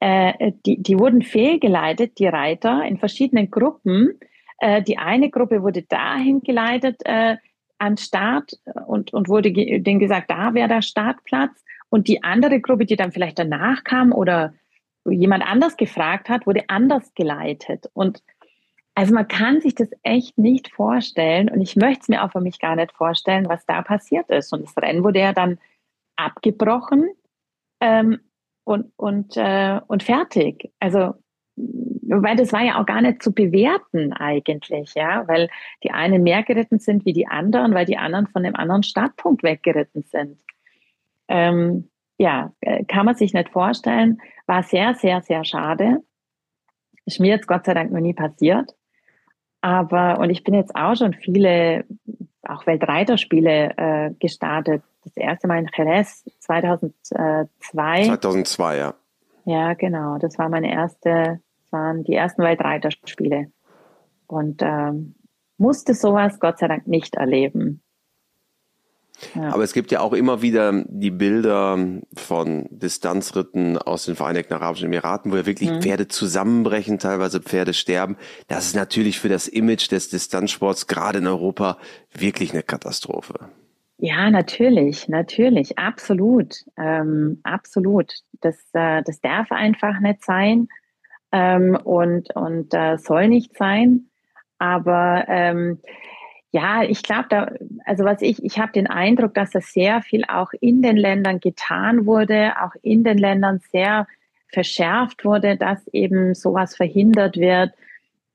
äh, 0.00 0.52
die, 0.66 0.82
die 0.82 0.98
wurden 0.98 1.22
fehlgeleitet, 1.22 2.18
die 2.18 2.26
Reiter, 2.26 2.84
in 2.84 2.98
verschiedenen 2.98 3.50
Gruppen 3.50 4.18
äh, 4.60 4.82
die 4.82 4.98
eine 4.98 5.30
Gruppe 5.30 5.62
wurde 5.62 5.82
dahin 5.82 6.40
geleitet 6.42 7.00
äh, 7.04 7.36
an 7.78 7.96
Start 7.96 8.52
und, 8.86 9.12
und 9.12 9.28
wurde 9.28 9.50
ge 9.50 9.80
denen 9.80 9.98
gesagt, 9.98 10.30
da 10.30 10.54
wäre 10.54 10.68
der 10.68 10.82
Startplatz. 10.82 11.64
Und 11.88 12.06
die 12.06 12.22
andere 12.22 12.60
Gruppe, 12.60 12.86
die 12.86 12.94
dann 12.94 13.10
vielleicht 13.10 13.38
danach 13.38 13.82
kam 13.82 14.12
oder 14.12 14.54
jemand 15.04 15.44
anders 15.44 15.76
gefragt 15.76 16.28
hat, 16.28 16.46
wurde 16.46 16.64
anders 16.68 17.12
geleitet. 17.14 17.90
Und 17.94 18.22
also 18.94 19.14
man 19.14 19.26
kann 19.26 19.60
sich 19.60 19.74
das 19.74 19.88
echt 20.02 20.36
nicht 20.36 20.70
vorstellen 20.72 21.48
und 21.48 21.60
ich 21.60 21.74
möchte 21.74 22.02
es 22.02 22.08
mir 22.08 22.22
auch 22.22 22.32
für 22.32 22.40
mich 22.40 22.58
gar 22.58 22.76
nicht 22.76 22.92
vorstellen, 22.92 23.48
was 23.48 23.64
da 23.64 23.82
passiert 23.82 24.28
ist. 24.28 24.52
Und 24.52 24.62
das 24.62 24.76
Rennen 24.76 25.02
wurde 25.02 25.20
ja 25.20 25.32
dann 25.32 25.58
abgebrochen 26.16 27.08
ähm, 27.80 28.20
und, 28.64 28.92
und, 28.96 29.36
äh, 29.36 29.80
und 29.86 30.02
fertig. 30.02 30.70
Also 30.80 31.14
weil 32.10 32.36
das 32.36 32.52
war 32.52 32.62
ja 32.62 32.80
auch 32.80 32.86
gar 32.86 33.00
nicht 33.00 33.22
zu 33.22 33.32
bewerten 33.32 34.12
eigentlich, 34.12 34.94
ja, 34.94 35.26
weil 35.28 35.48
die 35.84 35.92
einen 35.92 36.22
mehr 36.22 36.42
geritten 36.42 36.78
sind 36.78 37.04
wie 37.04 37.12
die 37.12 37.28
anderen, 37.28 37.72
weil 37.74 37.86
die 37.86 37.98
anderen 37.98 38.26
von 38.26 38.42
dem 38.42 38.56
anderen 38.56 38.82
Startpunkt 38.82 39.42
weggeritten 39.42 40.02
sind. 40.02 40.40
Ähm, 41.28 41.88
ja, 42.18 42.52
äh, 42.60 42.84
kann 42.84 43.06
man 43.06 43.14
sich 43.14 43.32
nicht 43.32 43.50
vorstellen. 43.50 44.18
War 44.46 44.62
sehr, 44.62 44.94
sehr, 44.94 45.22
sehr 45.22 45.44
schade. 45.44 46.02
Ist 47.06 47.20
mir 47.20 47.28
jetzt 47.28 47.46
Gott 47.46 47.64
sei 47.64 47.74
Dank 47.74 47.92
noch 47.92 48.00
nie 48.00 48.14
passiert. 48.14 48.74
Aber, 49.60 50.18
und 50.18 50.30
ich 50.30 50.42
bin 50.42 50.54
jetzt 50.54 50.74
auch 50.74 50.96
schon 50.96 51.14
viele, 51.14 51.84
auch 52.42 52.66
Weltreiterspiele 52.66 53.74
äh, 53.76 54.10
gestartet. 54.18 54.82
Das 55.04 55.16
erste 55.16 55.48
Mal 55.48 55.60
in 55.60 55.70
Jerez 55.74 56.24
2002. 56.40 58.04
2002, 58.04 58.76
ja. 58.76 58.94
Ja, 59.44 59.74
genau. 59.74 60.18
Das 60.18 60.38
war 60.38 60.48
meine 60.48 60.70
erste 60.70 61.40
waren 61.70 62.04
die 62.04 62.14
ersten 62.14 62.42
Weltreiterspiele. 62.42 63.50
Und 64.26 64.62
ähm, 64.62 65.14
musste 65.58 65.94
sowas 65.94 66.40
Gott 66.40 66.58
sei 66.58 66.68
Dank 66.68 66.86
nicht 66.86 67.16
erleben. 67.16 67.82
Ja. 69.34 69.52
Aber 69.52 69.62
es 69.62 69.72
gibt 69.72 69.90
ja 69.90 70.00
auch 70.00 70.12
immer 70.12 70.40
wieder 70.40 70.84
die 70.86 71.10
Bilder 71.10 71.78
von 72.16 72.66
Distanzritten 72.70 73.76
aus 73.76 74.06
den 74.06 74.16
Vereinigten 74.16 74.54
Arabischen 74.54 74.86
Emiraten, 74.86 75.30
wo 75.30 75.36
ja 75.36 75.46
wirklich 75.46 75.70
mhm. 75.70 75.82
Pferde 75.82 76.08
zusammenbrechen, 76.08 76.98
teilweise 76.98 77.40
Pferde 77.40 77.74
sterben. 77.74 78.16
Das 78.48 78.66
ist 78.66 78.76
natürlich 78.76 79.20
für 79.20 79.28
das 79.28 79.46
Image 79.46 79.90
des 79.90 80.08
Distanzsports 80.08 80.86
gerade 80.86 81.18
in 81.18 81.26
Europa 81.26 81.76
wirklich 82.12 82.52
eine 82.52 82.62
Katastrophe. 82.62 83.34
Ja, 83.98 84.30
natürlich, 84.30 85.08
natürlich, 85.08 85.78
absolut, 85.78 86.64
ähm, 86.78 87.40
absolut. 87.42 88.14
Das, 88.40 88.56
äh, 88.72 89.02
das 89.02 89.20
darf 89.20 89.52
einfach 89.52 90.00
nicht 90.00 90.24
sein 90.24 90.68
ähm, 91.32 91.76
und, 91.82 92.34
und 92.34 92.74
äh, 92.74 92.98
soll 92.98 93.28
nicht 93.28 93.56
sein. 93.56 94.06
Aber 94.58 95.24
ähm, 95.28 95.80
ja, 96.52 96.82
ich 96.82 97.02
glaube, 97.02 97.26
da, 97.28 97.50
also 97.84 98.04
was 98.04 98.22
ich, 98.22 98.42
ich 98.44 98.58
habe 98.58 98.72
den 98.72 98.88
Eindruck, 98.88 99.34
dass 99.34 99.50
da 99.50 99.60
sehr 99.60 100.02
viel 100.02 100.24
auch 100.24 100.50
in 100.60 100.82
den 100.82 100.96
Ländern 100.96 101.40
getan 101.40 102.06
wurde, 102.06 102.54
auch 102.60 102.74
in 102.82 103.04
den 103.04 103.18
Ländern 103.18 103.60
sehr 103.70 104.06
verschärft 104.48 105.24
wurde, 105.24 105.56
dass 105.56 105.86
eben 105.88 106.34
sowas 106.34 106.76
verhindert 106.76 107.36
wird, 107.36 107.72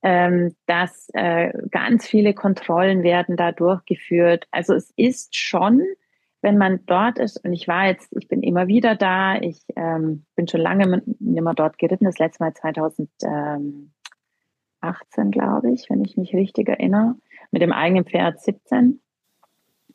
ähm, 0.02 0.56
dass 0.66 1.10
äh, 1.14 1.52
ganz 1.72 2.08
viele 2.08 2.34
Kontrollen 2.34 3.04
werden 3.04 3.36
da 3.36 3.52
durchgeführt. 3.52 4.48
Also 4.52 4.74
es 4.74 4.92
ist 4.96 5.36
schon 5.36 5.84
wenn 6.46 6.60
man 6.60 6.86
dort 6.86 7.18
ist, 7.18 7.44
und 7.44 7.54
ich 7.54 7.68
war 7.68 7.88
jetzt, 7.88 8.16
ich 8.16 8.28
bin 8.28 8.44
immer 8.44 8.68
wieder 8.68 8.94
da, 8.96 9.36
ich 9.36 9.64
ähm, 9.76 10.26
bin 10.36 10.48
schon 10.48 10.62
lange 10.62 11.02
nicht 11.18 11.44
mehr 11.44 11.54
dort 11.56 11.80
geritten, 11.80 12.06
das 12.06 12.20
letzte 12.20 12.44
Mal 12.44 12.54
2018, 12.54 13.90
glaube 15.32 15.72
ich, 15.72 15.90
wenn 15.90 16.06
ich 16.06 16.18
mich 16.18 16.36
richtig 16.36 16.70
erinnere, 16.70 17.16
mit 17.50 17.64
dem 17.64 17.72
eigenen 17.72 18.06
Pferd 18.06 18.42
17. 18.42 19.02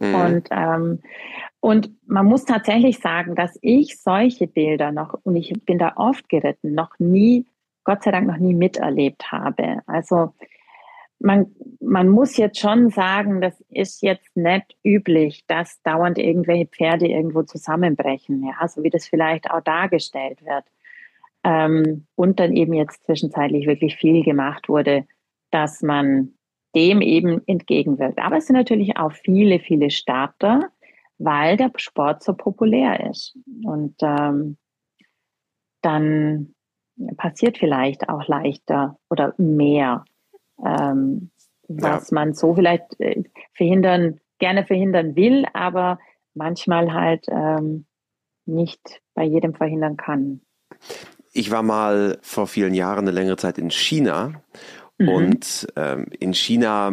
Mhm. 0.00 0.14
Und, 0.16 0.48
ähm, 0.50 0.98
und 1.60 1.92
man 2.08 2.26
muss 2.26 2.46
tatsächlich 2.46 2.98
sagen, 2.98 3.36
dass 3.36 3.56
ich 3.62 4.02
solche 4.02 4.48
Bilder 4.48 4.90
noch, 4.90 5.14
und 5.22 5.36
ich 5.36 5.52
bin 5.64 5.78
da 5.78 5.92
oft 5.94 6.28
geritten, 6.28 6.74
noch 6.74 6.98
nie, 6.98 7.46
Gott 7.84 8.02
sei 8.02 8.10
Dank 8.10 8.26
noch 8.26 8.38
nie 8.38 8.54
miterlebt 8.54 9.30
habe. 9.30 9.82
Also 9.86 10.34
man, 11.20 11.54
man 11.80 12.08
muss 12.08 12.36
jetzt 12.36 12.58
schon 12.58 12.90
sagen, 12.90 13.40
das 13.40 13.60
ist 13.68 14.02
jetzt 14.02 14.36
nicht 14.36 14.76
üblich, 14.84 15.44
dass 15.46 15.80
dauernd 15.82 16.18
irgendwelche 16.18 16.66
Pferde 16.66 17.06
irgendwo 17.06 17.42
zusammenbrechen, 17.42 18.42
ja, 18.44 18.66
so 18.66 18.82
wie 18.82 18.90
das 18.90 19.06
vielleicht 19.06 19.50
auch 19.50 19.60
dargestellt 19.60 20.44
wird. 20.44 20.64
Ähm, 21.44 22.06
und 22.16 22.40
dann 22.40 22.56
eben 22.56 22.72
jetzt 22.74 23.04
zwischenzeitlich 23.04 23.66
wirklich 23.66 23.96
viel 23.96 24.24
gemacht 24.24 24.68
wurde, 24.68 25.06
dass 25.50 25.82
man 25.82 26.32
dem 26.74 27.02
eben 27.02 27.42
entgegenwirkt. 27.46 28.18
Aber 28.18 28.38
es 28.38 28.46
sind 28.46 28.56
natürlich 28.56 28.96
auch 28.96 29.12
viele, 29.12 29.58
viele 29.58 29.90
Starter, 29.90 30.70
weil 31.18 31.56
der 31.56 31.70
Sport 31.76 32.22
so 32.22 32.34
populär 32.34 33.10
ist. 33.10 33.36
Und 33.64 33.94
ähm, 34.02 34.56
dann 35.82 36.54
passiert 37.16 37.58
vielleicht 37.58 38.08
auch 38.08 38.26
leichter 38.28 38.98
oder 39.08 39.34
mehr 39.38 40.04
ähm, 40.64 41.30
was 41.68 42.10
ja. 42.10 42.14
man 42.14 42.34
so 42.34 42.54
vielleicht 42.54 42.98
äh, 43.00 43.22
verhindern, 43.54 44.20
gerne 44.38 44.64
verhindern 44.64 45.16
will, 45.16 45.46
aber 45.52 45.98
manchmal 46.34 46.92
halt 46.92 47.26
ähm, 47.28 47.86
nicht 48.46 49.00
bei 49.14 49.24
jedem 49.24 49.54
verhindern 49.54 49.96
kann. 49.96 50.40
Ich 51.32 51.50
war 51.50 51.62
mal 51.62 52.18
vor 52.22 52.46
vielen 52.46 52.74
Jahren 52.74 53.06
eine 53.06 53.12
längere 53.12 53.36
Zeit 53.36 53.58
in 53.58 53.70
China 53.70 54.42
mhm. 54.98 55.08
und 55.08 55.66
ähm, 55.76 56.06
in 56.18 56.34
China 56.34 56.92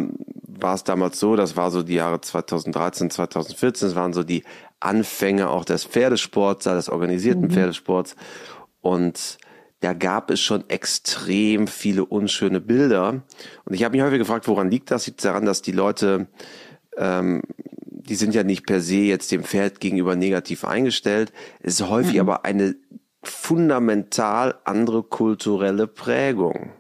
war 0.60 0.76
es 0.76 0.84
damals 0.84 1.20
so, 1.20 1.36
das 1.36 1.56
war 1.56 1.72
so 1.72 1.84
die 1.84 1.96
Jahre 1.96 2.22
2013, 2.22 3.10
2014, 3.10 3.90
das 3.90 3.96
waren 3.96 4.14
so 4.14 4.24
die 4.24 4.44
Anfänge 4.80 5.50
auch 5.50 5.66
des 5.66 5.86
Pferdesports, 5.86 6.66
des 6.66 6.90
organisierten 6.90 7.46
mhm. 7.46 7.52
Pferdesports 7.52 8.16
und 8.82 9.38
da 9.80 9.94
gab 9.94 10.32
es 10.32 10.40
schon 10.40 10.68
extrem 10.70 11.68
viele 11.68 12.06
unschöne 12.06 12.60
Bilder. 12.60 13.24
Und 13.66 13.74
ich 13.74 13.84
habe 13.84 13.96
mich 13.96 14.06
häufig 14.06 14.20
gefragt, 14.20 14.48
woran 14.48 14.72
liegt 14.72 14.92
das? 14.92 15.06
Liegt 15.06 15.24
daran, 15.24 15.46
dass 15.46 15.62
die 15.62 15.72
Leute 15.72 16.28
ähm, 16.98 17.44
die 18.08 18.16
sind 18.16 18.34
ja 18.34 18.44
nicht 18.44 18.66
per 18.66 18.82
se 18.82 18.98
jetzt 18.98 19.32
dem 19.32 19.44
Pferd 19.44 19.80
gegenüber 19.80 20.16
negativ 20.16 20.64
eingestellt. 20.64 21.34
Es 21.62 21.80
ist 21.80 21.90
häufig 21.90 22.16
mhm. 22.16 22.22
aber 22.22 22.46
eine 22.46 22.76
fundamental 23.24 24.56
andere 24.64 25.04
kulturelle 25.04 25.88
Prägung. 25.88 26.72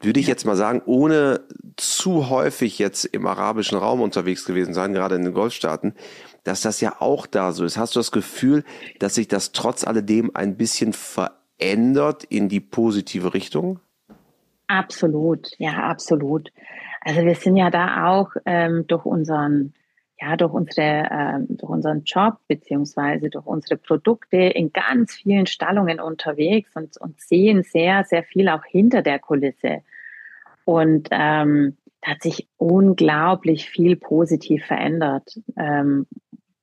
Würde 0.00 0.20
ich 0.20 0.26
jetzt 0.26 0.44
mal 0.44 0.56
sagen, 0.56 0.82
ohne 0.84 1.40
zu 1.76 2.28
häufig 2.28 2.78
jetzt 2.78 3.06
im 3.06 3.26
arabischen 3.26 3.78
Raum 3.78 4.00
unterwegs 4.00 4.44
gewesen 4.44 4.74
sein, 4.74 4.92
gerade 4.92 5.16
in 5.16 5.24
den 5.24 5.34
Golfstaaten, 5.34 5.94
dass 6.44 6.60
das 6.60 6.80
ja 6.80 6.96
auch 7.00 7.26
da 7.26 7.52
so 7.52 7.64
ist. 7.64 7.76
Hast 7.76 7.96
du 7.96 8.00
das 8.00 8.12
Gefühl, 8.12 8.62
dass 8.98 9.16
sich 9.16 9.26
das 9.26 9.52
trotz 9.52 9.84
alledem 9.84 10.30
ein 10.34 10.56
bisschen 10.56 10.92
verändert 10.92 11.45
in 11.58 12.48
die 12.48 12.60
positive 12.60 13.34
Richtung? 13.34 13.80
Absolut, 14.68 15.48
ja, 15.58 15.84
absolut. 15.84 16.52
Also 17.00 17.24
wir 17.24 17.34
sind 17.34 17.56
ja 17.56 17.70
da 17.70 18.08
auch 18.08 18.30
ähm, 18.44 18.86
durch 18.86 19.04
unseren 19.04 19.72
ja, 20.20 20.36
durch 20.36 20.52
unsere, 20.52 21.08
ähm, 21.10 21.46
durch 21.48 21.70
unseren 21.70 22.02
Job 22.04 22.38
beziehungsweise 22.48 23.28
durch 23.28 23.46
unsere 23.46 23.76
Produkte 23.76 24.36
in 24.36 24.72
ganz 24.72 25.14
vielen 25.14 25.46
Stallungen 25.46 26.00
unterwegs 26.00 26.70
und, 26.74 26.96
und 26.98 27.20
sehen 27.20 27.62
sehr, 27.62 28.04
sehr 28.04 28.22
viel 28.22 28.48
auch 28.48 28.64
hinter 28.64 29.02
der 29.02 29.18
Kulisse. 29.18 29.82
Und 30.64 31.08
ähm, 31.10 31.76
da 32.00 32.12
hat 32.12 32.22
sich 32.22 32.48
unglaublich 32.56 33.68
viel 33.68 33.96
positiv 33.96 34.64
verändert. 34.64 35.38
Ähm, 35.58 36.06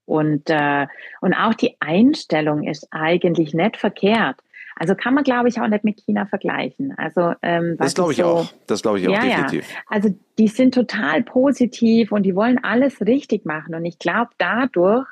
und, 0.05 0.49
äh, 0.49 0.87
und 1.21 1.33
auch 1.33 1.53
die 1.53 1.77
Einstellung 1.79 2.63
ist 2.63 2.87
eigentlich 2.91 3.53
nicht 3.53 3.77
verkehrt. 3.77 4.37
Also 4.75 4.95
kann 4.95 5.13
man, 5.13 5.23
glaube 5.23 5.49
ich, 5.49 5.59
auch 5.59 5.67
nicht 5.67 5.83
mit 5.83 5.99
China 5.99 6.25
vergleichen. 6.25 6.93
Also 6.97 7.33
ähm, 7.41 7.77
das 7.77 7.93
glaube 7.93 8.11
ich 8.11 8.17
so, 8.17 8.25
auch. 8.25 8.53
Das 8.67 8.81
glaube 8.81 8.99
ich 8.99 9.07
auch 9.07 9.13
ja, 9.13 9.21
definitiv. 9.21 9.69
Ja. 9.69 9.77
Also 9.87 10.15
die 10.37 10.47
sind 10.47 10.73
total 10.73 11.23
positiv 11.23 12.11
und 12.11 12.23
die 12.23 12.35
wollen 12.35 12.63
alles 12.63 13.01
richtig 13.01 13.45
machen. 13.45 13.75
Und 13.75 13.85
ich 13.85 13.99
glaube, 13.99 14.31
dadurch 14.37 15.07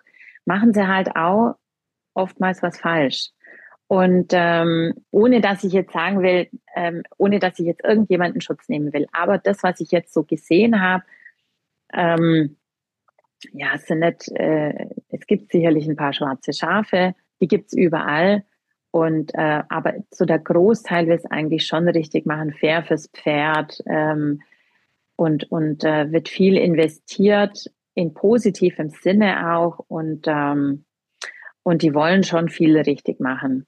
machen 0.45 0.74
sie 0.74 0.88
halt 0.88 1.15
auch 1.15 1.56
oftmals 2.13 2.62
was 2.63 2.78
falsch. 2.78 3.30
Und 3.88 4.28
ähm, 4.32 4.93
ohne 5.12 5.41
dass 5.41 5.65
ich 5.65 5.74
jetzt 5.74 5.91
sagen 5.91 6.21
will, 6.21 6.47
ähm, 6.76 7.04
ohne 7.17 7.39
dass 7.39 7.60
ich 7.60 7.65
jetzt 7.65 7.84
irgendjemanden 7.84 8.39
Schutz 8.39 8.69
nehmen 8.69 8.93
will, 8.93 9.06
aber 9.12 9.38
das, 9.38 9.63
was 9.63 9.82
ich 9.82 9.91
jetzt 9.91 10.13
so 10.13 10.24
gesehen 10.24 10.82
habe, 10.82 11.04
ähm, 11.93 12.56
ja, 13.52 13.71
es 13.76 13.88
sind 13.88 14.00
nicht, 14.00 14.30
äh, 14.30 14.88
es 15.10 15.28
gibt 15.28 15.52
sicherlich 15.52 15.88
ein 15.88 15.97
paar 15.97 16.13
schwarze 16.13 16.54
Schafe, 16.54 17.15
die 17.41 17.47
gibt's 17.50 17.74
überall. 17.74 18.45
Und 18.91 19.34
äh, 19.36 19.63
aber 19.69 19.93
so 20.12 20.25
der 20.25 20.39
Großteil 20.39 21.08
will 21.08 21.15
es 21.15 21.25
eigentlich 21.25 21.65
schon 21.65 21.88
richtig 21.88 22.25
machen, 22.25 22.54
fair 22.54 22.84
fürs 22.84 23.08
Pferd 23.08 23.82
ähm, 23.86 24.41
und 25.15 25.49
und 25.49 25.84
äh, 25.86 26.12
wird 26.12 26.27
viel 26.27 26.58
investiert 26.58 27.71
in 27.93 28.13
positivem 28.13 28.89
Sinne 28.89 29.56
auch 29.56 29.80
und 29.88 30.25
ähm, 30.27 30.84
und 31.63 31.84
die 31.84 31.93
wollen 31.93 32.23
schon 32.23 32.49
viel 32.49 32.77
richtig 32.77 33.21
machen. 33.21 33.65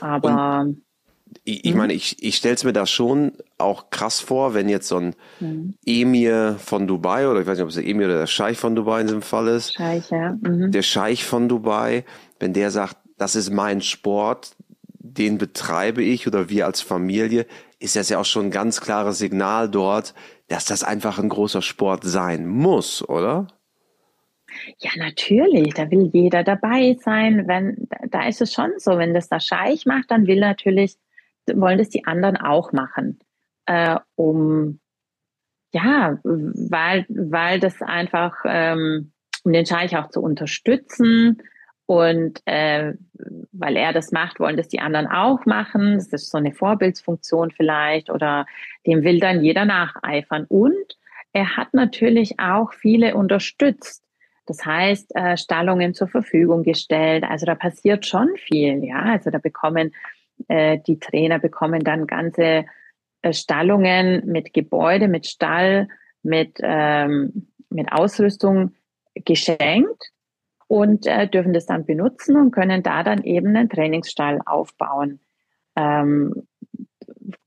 Aber 0.00 0.60
und 0.60 0.82
ich, 1.44 1.64
ich 1.64 1.72
mhm. 1.72 1.78
meine, 1.78 1.92
ich, 1.92 2.22
ich 2.22 2.36
stelle 2.36 2.54
es 2.54 2.64
mir 2.64 2.72
da 2.72 2.86
schon 2.86 3.32
auch 3.58 3.90
krass 3.90 4.20
vor, 4.20 4.54
wenn 4.54 4.68
jetzt 4.68 4.88
so 4.88 4.98
ein 4.98 5.14
mhm. 5.40 5.74
Emir 5.84 6.56
von 6.58 6.86
Dubai, 6.86 7.28
oder 7.28 7.40
ich 7.40 7.46
weiß 7.46 7.58
nicht, 7.58 7.64
ob 7.64 7.70
es 7.70 7.76
der 7.76 7.86
Emir 7.86 8.06
oder 8.06 8.18
der 8.18 8.26
Scheich 8.26 8.58
von 8.58 8.74
Dubai 8.74 9.00
in 9.00 9.06
diesem 9.06 9.22
Fall 9.22 9.48
ist. 9.48 9.74
Scheich, 9.74 10.10
ja. 10.10 10.36
Mhm. 10.40 10.70
Der 10.72 10.82
Scheich 10.82 11.24
von 11.24 11.48
Dubai, 11.48 12.04
wenn 12.38 12.52
der 12.52 12.70
sagt, 12.70 12.96
das 13.16 13.36
ist 13.36 13.50
mein 13.50 13.80
Sport, 13.80 14.56
den 14.98 15.38
betreibe 15.38 16.02
ich 16.02 16.26
oder 16.26 16.48
wir 16.48 16.66
als 16.66 16.80
Familie, 16.80 17.46
ist 17.78 17.96
das 17.96 18.08
ja 18.08 18.18
auch 18.18 18.24
schon 18.24 18.46
ein 18.46 18.50
ganz 18.50 18.80
klares 18.80 19.18
Signal 19.18 19.70
dort, 19.70 20.14
dass 20.48 20.64
das 20.64 20.84
einfach 20.84 21.18
ein 21.18 21.28
großer 21.28 21.62
Sport 21.62 22.04
sein 22.04 22.46
muss, 22.46 23.06
oder? 23.08 23.46
Ja, 24.78 24.90
natürlich. 24.96 25.74
Da 25.74 25.90
will 25.90 26.10
jeder 26.12 26.44
dabei 26.44 26.96
sein. 27.02 27.46
Wenn, 27.46 27.88
da 28.10 28.26
ist 28.26 28.40
es 28.40 28.52
schon 28.52 28.72
so, 28.78 28.98
wenn 28.98 29.14
das 29.14 29.28
der 29.28 29.40
Scheich 29.40 29.86
macht, 29.86 30.10
dann 30.10 30.26
will 30.26 30.40
natürlich, 30.40 30.96
wollen 31.52 31.78
das 31.78 31.90
die 31.90 32.06
anderen 32.06 32.36
auch 32.36 32.72
machen, 32.72 33.18
äh, 33.66 33.98
um 34.14 34.80
ja, 35.72 36.18
weil, 36.22 37.04
weil 37.08 37.60
das 37.60 37.82
einfach, 37.82 38.34
ähm, 38.46 39.12
um 39.44 39.52
den 39.52 39.66
Scheich 39.66 39.96
auch 39.96 40.08
zu 40.08 40.22
unterstützen, 40.22 41.42
und 41.86 42.42
äh, 42.46 42.94
weil 43.52 43.76
er 43.76 43.92
das 43.92 44.10
macht, 44.10 44.40
wollen 44.40 44.56
das 44.56 44.68
die 44.68 44.80
anderen 44.80 45.06
auch 45.06 45.46
machen. 45.46 45.94
Das 45.94 46.08
ist 46.08 46.30
so 46.30 46.38
eine 46.38 46.52
Vorbildsfunktion 46.52 47.52
vielleicht 47.52 48.10
oder 48.10 48.46
dem 48.86 49.04
will 49.04 49.20
dann 49.20 49.42
jeder 49.42 49.64
nacheifern. 49.64 50.46
Und 50.48 50.98
er 51.32 51.56
hat 51.56 51.74
natürlich 51.74 52.40
auch 52.40 52.72
viele 52.72 53.14
unterstützt. 53.14 54.02
Das 54.46 54.64
heißt, 54.66 55.14
äh, 55.14 55.36
Stallungen 55.36 55.94
zur 55.94 56.08
Verfügung 56.08 56.64
gestellt. 56.64 57.24
Also 57.24 57.46
da 57.46 57.54
passiert 57.54 58.04
schon 58.04 58.30
viel, 58.36 58.84
ja. 58.84 59.02
Also 59.02 59.30
da 59.30 59.38
bekommen 59.38 59.92
äh, 60.48 60.78
die 60.86 60.98
Trainer 60.98 61.38
bekommen 61.38 61.84
dann 61.84 62.06
ganze 62.06 62.66
äh, 63.22 63.32
Stallungen 63.32 64.26
mit 64.26 64.52
Gebäude, 64.52 65.08
mit 65.08 65.26
Stall, 65.26 65.88
mit, 66.22 66.58
ähm, 66.60 67.48
mit 67.70 67.92
Ausrüstung 67.92 68.74
geschenkt 69.14 70.12
und 70.68 71.06
äh, 71.06 71.28
dürfen 71.28 71.52
das 71.52 71.66
dann 71.66 71.86
benutzen 71.86 72.36
und 72.36 72.50
können 72.50 72.82
da 72.82 73.02
dann 73.02 73.22
eben 73.22 73.48
einen 73.48 73.68
Trainingsstall 73.68 74.40
aufbauen. 74.44 75.20
Ähm, 75.76 76.46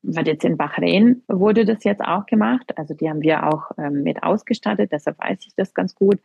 weil 0.02 0.28
jetzt 0.28 0.46
in 0.46 0.58
Bahrain 0.58 1.24
wurde 1.28 1.66
das 1.66 1.84
jetzt 1.84 2.02
auch 2.02 2.26
gemacht. 2.26 2.78
Also 2.78 2.94
die 2.94 3.10
haben 3.10 3.22
wir 3.22 3.48
auch 3.48 3.72
ähm, 3.78 4.04
mit 4.04 4.24
ausgestattet, 4.24 4.92
deshalb 4.92 5.20
weiß 5.20 5.40
ich 5.46 5.54
das 5.56 5.74
ganz 5.74 5.96
gut. 5.96 6.20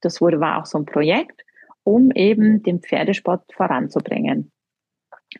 Das 0.00 0.20
wurde, 0.20 0.40
war 0.40 0.60
auch 0.60 0.66
so 0.66 0.78
ein 0.78 0.86
Projekt, 0.86 1.44
um 1.84 2.10
eben 2.10 2.62
den 2.62 2.80
Pferdesport 2.80 3.44
voranzubringen. 3.52 4.50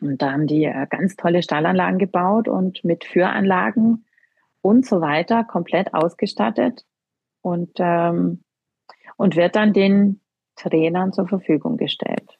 Und 0.01 0.21
da 0.21 0.31
haben 0.31 0.47
die 0.47 0.65
äh, 0.65 0.87
ganz 0.89 1.15
tolle 1.15 1.43
Stallanlagen 1.43 1.99
gebaut 1.99 2.47
und 2.47 2.83
mit 2.83 3.05
Führanlagen 3.05 4.05
und 4.61 4.85
so 4.85 5.01
weiter 5.01 5.43
komplett 5.43 5.93
ausgestattet 5.93 6.85
und, 7.41 7.71
ähm, 7.77 8.43
und 9.17 9.35
wird 9.35 9.55
dann 9.55 9.73
den 9.73 10.22
Trainern 10.55 11.13
zur 11.13 11.27
Verfügung 11.27 11.77
gestellt. 11.77 12.37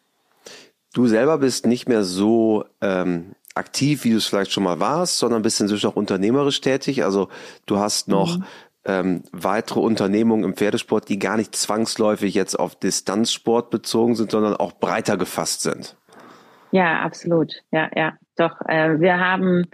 Du 0.94 1.08
selber 1.08 1.40
bist 1.40 1.66
nicht 1.66 1.90
mehr 1.90 2.04
so 2.04 2.66
ähm, 2.82 3.34
aktiv, 3.56 4.04
wie 4.04 4.12
du 4.12 4.18
es 4.18 4.28
vielleicht 4.28 4.52
schon 4.52 4.64
mal 4.64 4.80
warst, 4.80 5.18
sondern 5.18 5.42
bist 5.42 5.60
inzwischen 5.60 5.88
auch 5.88 5.96
unternehmerisch 5.96 6.62
tätig. 6.62 7.04
Also 7.04 7.30
du 7.66 7.80
hast 7.80 8.08
noch 8.08 8.38
mhm. 8.38 8.44
ähm, 8.86 9.24
weitere 9.32 9.80
Unternehmungen 9.80 10.44
im 10.44 10.54
Pferdesport, 10.56 11.10
die 11.10 11.20
gar 11.20 11.38
nicht 11.38 11.56
zwangsläufig 11.56 12.36
jetzt 12.36 12.56
auf 12.60 12.76
Distanzsport 12.76 13.72
bezogen 13.72 14.16
sind, 14.16 14.32
sondern 14.32 14.56
auch 14.56 14.74
breiter 14.74 15.18
gefasst 15.18 15.62
sind. 15.62 15.96
Ja, 16.72 17.02
absolut. 17.02 17.54
Ja, 17.72 17.90
ja. 17.96 18.14
Doch, 18.36 18.62
äh, 18.68 19.00
wir 19.00 19.20
haben 19.20 19.66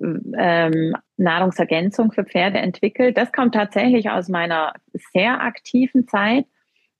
ähm, 0.00 0.94
Nahrungsergänzung 1.16 2.12
für 2.12 2.24
Pferde 2.24 2.58
entwickelt. 2.58 3.16
Das 3.16 3.32
kommt 3.32 3.54
tatsächlich 3.54 4.10
aus 4.10 4.28
meiner 4.28 4.72
sehr 5.12 5.40
aktiven 5.42 6.06
Zeit 6.06 6.46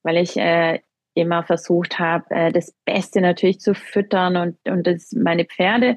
weil 0.03 0.17
ich 0.17 0.37
äh, 0.37 0.81
immer 1.15 1.43
versucht 1.43 1.99
habe, 1.99 2.25
äh, 2.31 2.53
das 2.53 2.75
Beste 2.85 3.21
natürlich 3.21 3.61
zu 3.61 3.75
füttern 3.75 4.37
und, 4.37 4.69
und 4.69 4.87
das, 4.87 5.13
meine 5.13 5.45
Pferde 5.45 5.97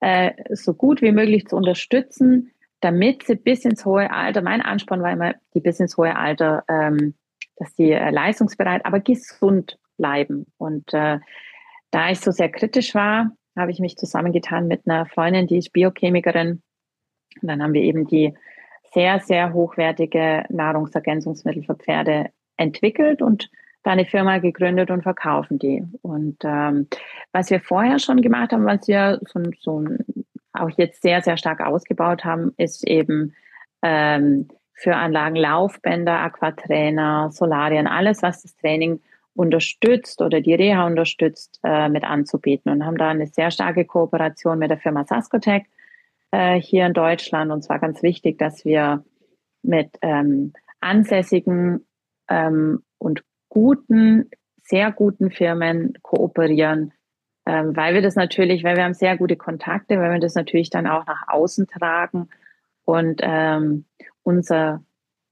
äh, 0.00 0.32
so 0.50 0.74
gut 0.74 1.02
wie 1.02 1.12
möglich 1.12 1.46
zu 1.46 1.56
unterstützen, 1.56 2.52
damit 2.80 3.24
sie 3.24 3.34
bis 3.34 3.64
ins 3.64 3.84
hohe 3.84 4.10
Alter, 4.10 4.42
mein 4.42 4.62
Ansporn 4.62 5.02
war 5.02 5.12
immer, 5.12 5.34
die 5.54 5.60
bis 5.60 5.80
ins 5.80 5.96
hohe 5.96 6.14
Alter, 6.14 6.64
ähm, 6.68 7.14
dass 7.56 7.74
sie 7.74 7.90
äh, 7.90 8.10
leistungsbereit, 8.10 8.84
aber 8.86 9.00
gesund 9.00 9.78
bleiben. 9.96 10.46
Und 10.58 10.92
äh, 10.94 11.18
da 11.90 12.10
ich 12.10 12.20
so 12.20 12.30
sehr 12.30 12.50
kritisch 12.50 12.94
war, 12.94 13.32
habe 13.56 13.72
ich 13.72 13.80
mich 13.80 13.96
zusammengetan 13.96 14.68
mit 14.68 14.82
einer 14.86 15.06
Freundin, 15.06 15.48
die 15.48 15.58
ist 15.58 15.72
Biochemikerin. 15.72 16.62
Und 17.42 17.48
dann 17.48 17.62
haben 17.62 17.72
wir 17.72 17.82
eben 17.82 18.06
die 18.06 18.34
sehr, 18.92 19.20
sehr 19.20 19.52
hochwertige 19.52 20.44
Nahrungsergänzungsmittel 20.48 21.64
für 21.64 21.74
Pferde 21.74 22.30
entwickelt 22.58 23.22
und 23.22 23.50
da 23.82 23.92
eine 23.92 24.04
Firma 24.04 24.38
gegründet 24.38 24.90
und 24.90 25.02
verkaufen 25.02 25.58
die. 25.58 25.82
Und 26.02 26.36
ähm, 26.44 26.88
was 27.32 27.50
wir 27.50 27.60
vorher 27.60 27.98
schon 27.98 28.20
gemacht 28.20 28.52
haben, 28.52 28.66
was 28.66 28.86
wir 28.86 29.20
so, 29.26 29.40
so 29.60 29.84
auch 30.52 30.70
jetzt 30.76 31.02
sehr, 31.02 31.22
sehr 31.22 31.36
stark 31.36 31.60
ausgebaut 31.60 32.24
haben, 32.24 32.52
ist 32.56 32.86
eben 32.86 33.34
ähm, 33.82 34.48
für 34.74 34.94
Anlagen 34.94 35.36
Laufbänder, 35.36 36.18
Aquatrainer, 36.20 37.30
Solarien, 37.32 37.86
alles, 37.86 38.22
was 38.22 38.42
das 38.42 38.56
Training 38.56 39.00
unterstützt 39.34 40.20
oder 40.20 40.40
die 40.40 40.54
Reha 40.54 40.86
unterstützt, 40.86 41.60
äh, 41.62 41.88
mit 41.88 42.04
anzubieten. 42.04 42.72
Und 42.72 42.84
haben 42.84 42.98
da 42.98 43.08
eine 43.08 43.26
sehr 43.26 43.50
starke 43.50 43.84
Kooperation 43.84 44.58
mit 44.58 44.70
der 44.70 44.78
Firma 44.78 45.04
Saskotec 45.04 45.64
äh, 46.32 46.60
hier 46.60 46.86
in 46.86 46.92
Deutschland. 46.92 47.52
Und 47.52 47.62
zwar 47.62 47.78
ganz 47.78 48.02
wichtig, 48.02 48.38
dass 48.38 48.64
wir 48.64 49.04
mit 49.62 49.96
ähm, 50.02 50.52
ansässigen 50.80 51.86
ähm, 52.28 52.82
und 52.98 53.22
guten, 53.48 54.30
sehr 54.62 54.92
guten 54.92 55.30
Firmen 55.30 55.94
kooperieren, 56.02 56.92
ähm, 57.46 57.74
weil 57.76 57.94
wir 57.94 58.02
das 58.02 58.16
natürlich, 58.16 58.64
weil 58.64 58.76
wir 58.76 58.84
haben 58.84 58.94
sehr 58.94 59.16
gute 59.16 59.36
Kontakte, 59.36 59.98
weil 59.98 60.12
wir 60.12 60.20
das 60.20 60.34
natürlich 60.34 60.70
dann 60.70 60.86
auch 60.86 61.06
nach 61.06 61.28
außen 61.28 61.66
tragen 61.66 62.28
und 62.84 63.20
ähm, 63.22 63.84
unser 64.22 64.82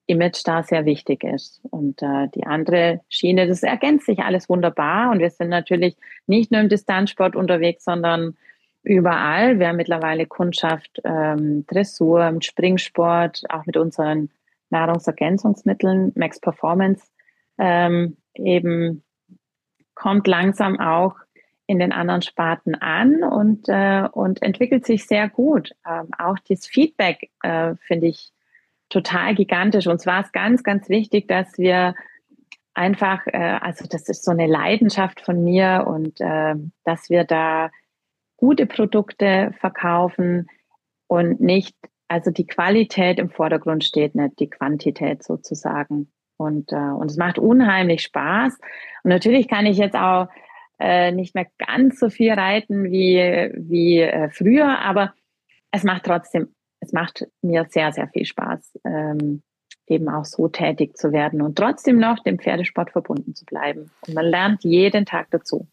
Image 0.06 0.42
da 0.44 0.62
sehr 0.62 0.84
wichtig 0.84 1.24
ist. 1.24 1.60
Und 1.70 2.00
äh, 2.02 2.28
die 2.34 2.46
andere 2.46 3.00
Schiene, 3.08 3.46
das 3.46 3.62
ergänzt 3.62 4.06
sich 4.06 4.20
alles 4.20 4.48
wunderbar. 4.48 5.10
Und 5.10 5.18
wir 5.18 5.30
sind 5.30 5.48
natürlich 5.48 5.96
nicht 6.26 6.52
nur 6.52 6.60
im 6.60 6.68
Distanzsport 6.68 7.34
unterwegs, 7.36 7.84
sondern 7.84 8.36
überall. 8.82 9.58
Wir 9.58 9.68
haben 9.68 9.76
mittlerweile 9.76 10.26
Kundschaft, 10.26 11.00
ähm, 11.04 11.66
Dressur, 11.66 12.36
Springsport, 12.40 13.42
auch 13.48 13.66
mit 13.66 13.76
unseren 13.76 14.30
Nahrungsergänzungsmitteln, 14.70 16.12
Max 16.14 16.40
Performance, 16.40 17.06
ähm, 17.58 18.16
eben 18.34 19.02
kommt 19.94 20.26
langsam 20.26 20.78
auch 20.78 21.16
in 21.66 21.78
den 21.78 21.92
anderen 21.92 22.22
Sparten 22.22 22.74
an 22.76 23.24
und, 23.24 23.68
äh, 23.68 24.08
und 24.12 24.42
entwickelt 24.42 24.86
sich 24.86 25.06
sehr 25.06 25.28
gut. 25.28 25.72
Ähm, 25.88 26.08
auch 26.16 26.38
das 26.48 26.66
Feedback 26.66 27.30
äh, 27.42 27.74
finde 27.86 28.06
ich 28.08 28.30
total 28.88 29.34
gigantisch. 29.34 29.86
Und 29.86 30.00
zwar 30.00 30.20
ist 30.20 30.32
ganz, 30.32 30.62
ganz 30.62 30.88
wichtig, 30.88 31.26
dass 31.26 31.58
wir 31.58 31.94
einfach, 32.74 33.26
äh, 33.26 33.58
also 33.60 33.86
das 33.88 34.08
ist 34.08 34.24
so 34.24 34.30
eine 34.30 34.46
Leidenschaft 34.46 35.20
von 35.22 35.42
mir 35.42 35.84
und 35.88 36.20
äh, 36.20 36.54
dass 36.84 37.10
wir 37.10 37.24
da 37.24 37.70
gute 38.36 38.66
Produkte 38.66 39.52
verkaufen 39.58 40.48
und 41.08 41.40
nicht, 41.40 41.76
also 42.08 42.30
die 42.30 42.46
Qualität 42.46 43.18
im 43.18 43.30
Vordergrund 43.30 43.84
steht, 43.84 44.14
nicht 44.14 44.38
die 44.38 44.50
Quantität 44.50 45.22
sozusagen. 45.22 46.10
Und, 46.36 46.72
äh, 46.72 46.76
und 46.76 47.10
es 47.10 47.16
macht 47.16 47.38
unheimlich 47.38 48.02
Spaß. 48.02 48.58
Und 49.02 49.10
natürlich 49.10 49.48
kann 49.48 49.66
ich 49.66 49.78
jetzt 49.78 49.96
auch 49.96 50.28
äh, 50.78 51.10
nicht 51.12 51.34
mehr 51.34 51.46
ganz 51.58 51.98
so 51.98 52.10
viel 52.10 52.32
reiten 52.32 52.84
wie, 52.84 53.16
wie 53.56 54.00
äh, 54.00 54.28
früher, 54.30 54.78
aber 54.80 55.14
es 55.70 55.82
macht 55.84 56.04
trotzdem 56.04 56.48
es 56.86 56.92
macht 56.92 57.26
mir 57.42 57.66
sehr, 57.70 57.92
sehr 57.92 58.08
viel 58.08 58.24
Spaß, 58.24 58.78
ähm, 58.84 59.42
eben 59.86 60.08
auch 60.08 60.24
so 60.24 60.48
tätig 60.48 60.96
zu 60.96 61.12
werden 61.12 61.42
und 61.42 61.56
trotzdem 61.56 61.98
noch 61.98 62.22
dem 62.22 62.38
Pferdesport 62.38 62.90
verbunden 62.90 63.34
zu 63.34 63.44
bleiben. 63.44 63.90
Und 64.06 64.14
man 64.14 64.24
lernt 64.24 64.64
jeden 64.64 65.06
Tag 65.06 65.28
dazu. 65.30 65.68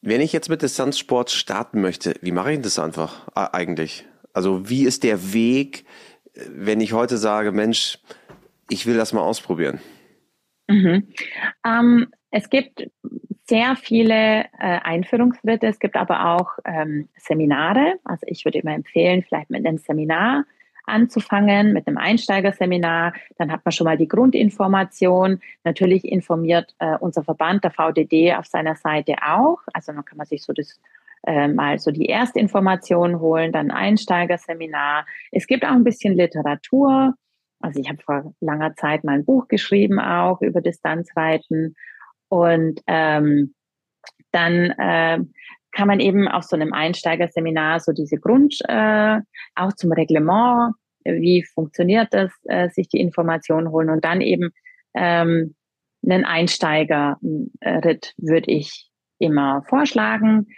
Wenn 0.00 0.20
ich 0.20 0.32
jetzt 0.32 0.48
mit 0.48 0.62
Distanzsport 0.62 1.30
starten 1.30 1.80
möchte, 1.80 2.14
wie 2.22 2.32
mache 2.32 2.52
ich 2.52 2.60
das 2.60 2.78
einfach 2.78 3.28
eigentlich? 3.34 4.04
Also 4.32 4.68
wie 4.68 4.84
ist 4.84 5.04
der 5.04 5.32
Weg, 5.32 5.84
wenn 6.34 6.80
ich 6.80 6.92
heute 6.92 7.16
sage, 7.16 7.52
Mensch, 7.52 7.98
ich 8.68 8.86
will 8.86 8.96
das 8.96 9.12
mal 9.12 9.20
ausprobieren? 9.20 9.80
Mhm. 10.68 11.08
Ähm, 11.66 12.08
es 12.30 12.48
gibt 12.48 12.90
sehr 13.46 13.76
viele 13.76 14.44
äh, 14.44 14.46
Einführungsschritte. 14.58 15.66
Es 15.66 15.78
gibt 15.78 15.96
aber 15.96 16.34
auch 16.34 16.58
ähm, 16.64 17.08
Seminare. 17.18 17.94
Also 18.04 18.26
ich 18.26 18.44
würde 18.44 18.58
immer 18.58 18.72
empfehlen, 18.72 19.22
vielleicht 19.22 19.50
mit 19.50 19.66
einem 19.66 19.78
Seminar 19.78 20.44
anzufangen, 20.84 21.72
mit 21.72 21.86
einem 21.86 21.98
Einsteigerseminar. 21.98 23.12
Dann 23.36 23.52
hat 23.52 23.64
man 23.64 23.72
schon 23.72 23.84
mal 23.84 23.98
die 23.98 24.08
Grundinformation. 24.08 25.40
Natürlich 25.64 26.04
informiert 26.04 26.74
äh, 26.78 26.96
unser 26.98 27.22
Verband, 27.22 27.64
der 27.64 27.70
VDD, 27.70 28.34
auf 28.34 28.46
seiner 28.46 28.74
Seite 28.76 29.16
auch. 29.24 29.58
Also 29.72 29.92
dann 29.92 30.04
kann 30.04 30.18
man 30.18 30.26
sich 30.26 30.42
so 30.42 30.52
das 30.52 30.80
äh, 31.26 31.48
mal 31.48 31.78
so 31.78 31.90
die 31.90 32.06
Erstinformation 32.06 33.20
holen, 33.20 33.52
dann 33.52 33.70
Einsteigerseminar. 33.70 35.06
Es 35.30 35.46
gibt 35.46 35.64
auch 35.64 35.70
ein 35.72 35.84
bisschen 35.84 36.14
Literatur. 36.14 37.14
Also 37.60 37.80
ich 37.80 37.88
habe 37.88 38.02
vor 38.02 38.34
langer 38.40 38.74
Zeit 38.74 39.04
mal 39.04 39.14
ein 39.14 39.24
Buch 39.24 39.48
geschrieben 39.48 40.00
auch 40.00 40.40
über 40.42 40.60
Distanzreiten 40.60 41.76
und 42.28 42.80
ähm, 42.86 43.54
dann 44.32 44.70
äh, 44.78 45.18
kann 45.72 45.88
man 45.88 46.00
eben 46.00 46.28
auf 46.28 46.44
so 46.44 46.56
einem 46.56 46.72
Einsteigerseminar 46.72 47.80
so 47.80 47.92
diese 47.92 48.16
Grund, 48.16 48.58
äh, 48.68 49.20
auch 49.54 49.72
zum 49.74 49.92
Reglement, 49.92 50.74
wie 51.04 51.44
funktioniert 51.44 52.08
das, 52.12 52.32
äh, 52.44 52.68
sich 52.68 52.88
die 52.88 53.00
Informationen 53.00 53.70
holen 53.70 53.90
und 53.90 54.04
dann 54.04 54.20
eben 54.20 54.50
ähm, 54.94 55.54
einen 56.04 56.24
Einsteigerritt 56.24 58.14
würde 58.16 58.50
ich 58.50 58.90
immer 59.18 59.62
vorschlagen. 59.68 60.48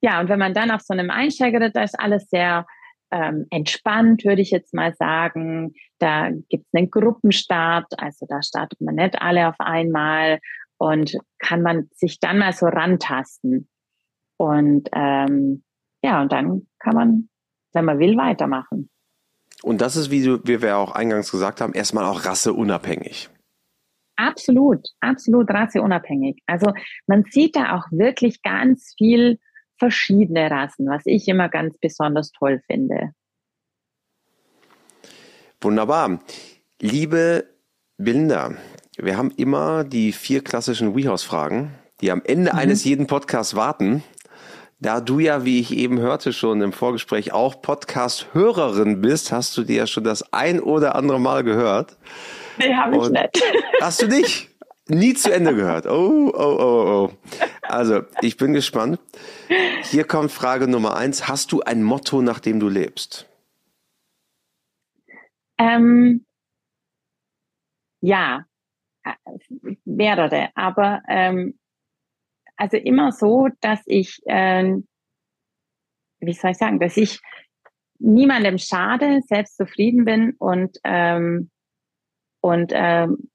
Ja, 0.00 0.20
und 0.20 0.28
wenn 0.28 0.38
man 0.38 0.54
dann 0.54 0.70
auf 0.70 0.82
so 0.82 0.92
einem 0.92 1.10
Einsteigerritt, 1.10 1.76
da 1.76 1.82
ist 1.82 1.98
alles 1.98 2.28
sehr 2.28 2.66
ähm, 3.10 3.46
entspannt, 3.50 4.24
würde 4.24 4.42
ich 4.42 4.50
jetzt 4.50 4.74
mal 4.74 4.94
sagen. 4.94 5.74
Da 5.98 6.30
gibt 6.30 6.66
es 6.66 6.74
einen 6.74 6.90
Gruppenstart, 6.90 7.86
also 7.98 8.26
da 8.28 8.42
startet 8.42 8.80
man 8.80 8.96
nicht 8.96 9.20
alle 9.20 9.48
auf 9.48 9.56
einmal 9.58 10.40
und 10.78 11.16
kann 11.38 11.62
man 11.62 11.88
sich 11.94 12.18
dann 12.18 12.38
mal 12.38 12.52
so 12.52 12.66
rantasten. 12.66 13.68
Und 14.38 14.88
ähm, 14.92 15.62
ja, 16.02 16.22
und 16.22 16.32
dann 16.32 16.66
kann 16.80 16.94
man, 16.94 17.28
wenn 17.72 17.84
man 17.84 17.98
will, 17.98 18.16
weitermachen. 18.16 18.90
Und 19.62 19.80
das 19.80 19.94
ist, 19.94 20.10
wie, 20.10 20.24
wir 20.24 20.76
auch 20.76 20.92
eingangs 20.92 21.30
gesagt 21.30 21.60
haben, 21.60 21.72
erstmal 21.72 22.04
auch 22.04 22.24
rasseunabhängig. 22.24 23.30
Absolut, 24.16 24.88
absolut 25.00 25.48
rasseunabhängig. 25.50 26.42
Also 26.46 26.72
man 27.06 27.24
sieht 27.30 27.56
da 27.56 27.76
auch 27.76 27.84
wirklich 27.92 28.42
ganz 28.42 28.94
viel 28.98 29.38
verschiedene 29.82 30.48
Rassen, 30.48 30.88
was 30.88 31.02
ich 31.06 31.26
immer 31.26 31.48
ganz 31.48 31.76
besonders 31.76 32.30
toll 32.30 32.62
finde. 32.68 33.14
Wunderbar. 35.60 36.20
Liebe 36.80 37.48
Belinda, 37.96 38.52
wir 38.96 39.16
haben 39.16 39.32
immer 39.36 39.82
die 39.82 40.12
vier 40.12 40.44
klassischen 40.44 40.94
WeHouse-Fragen, 40.94 41.74
die 42.00 42.12
am 42.12 42.22
Ende 42.24 42.52
mhm. 42.52 42.58
eines 42.60 42.84
jeden 42.84 43.08
Podcasts 43.08 43.56
warten. 43.56 44.04
Da 44.78 45.00
du 45.00 45.18
ja, 45.18 45.44
wie 45.44 45.58
ich 45.58 45.76
eben 45.76 45.98
hörte 45.98 46.32
schon 46.32 46.62
im 46.62 46.72
Vorgespräch, 46.72 47.32
auch 47.32 47.60
Podcast-Hörerin 47.60 49.00
bist, 49.00 49.32
hast 49.32 49.56
du 49.56 49.64
dir 49.64 49.76
ja 49.78 49.86
schon 49.88 50.04
das 50.04 50.32
ein 50.32 50.60
oder 50.60 50.94
andere 50.94 51.18
Mal 51.18 51.42
gehört. 51.42 51.96
Nee, 52.58 52.72
habe 52.72 52.98
ich 52.98 53.08
nicht. 53.08 53.42
Hast 53.80 54.00
du 54.02 54.06
nicht? 54.06 54.48
Nie 54.86 55.14
zu 55.14 55.32
Ende 55.32 55.56
gehört. 55.56 55.86
Oh, 55.86 56.32
oh, 56.32 56.56
oh, 56.60 57.08
oh. 57.08 57.10
Also, 57.72 58.02
ich 58.20 58.36
bin 58.36 58.52
gespannt. 58.52 59.00
Hier 59.84 60.04
kommt 60.04 60.30
Frage 60.30 60.68
Nummer 60.68 60.94
eins. 60.94 61.26
Hast 61.26 61.52
du 61.52 61.62
ein 61.62 61.82
Motto, 61.82 62.20
nach 62.20 62.38
dem 62.38 62.60
du 62.60 62.68
lebst? 62.68 63.26
Ähm, 65.58 66.26
ja, 68.02 68.44
mehrere, 69.84 70.50
aber 70.54 71.02
ähm, 71.08 71.58
also 72.56 72.76
immer 72.76 73.10
so, 73.10 73.48
dass 73.60 73.80
ich, 73.86 74.20
äh, 74.26 74.76
wie 76.20 76.32
soll 76.34 76.50
ich 76.50 76.58
sagen, 76.58 76.78
dass 76.78 76.98
ich 76.98 77.20
niemandem 77.98 78.58
schade, 78.58 79.20
selbst 79.26 79.56
zufrieden 79.56 80.04
bin 80.04 80.34
und 80.38 80.76
ähm, 80.84 81.50
und 82.42 82.72
ähm, 82.74 83.30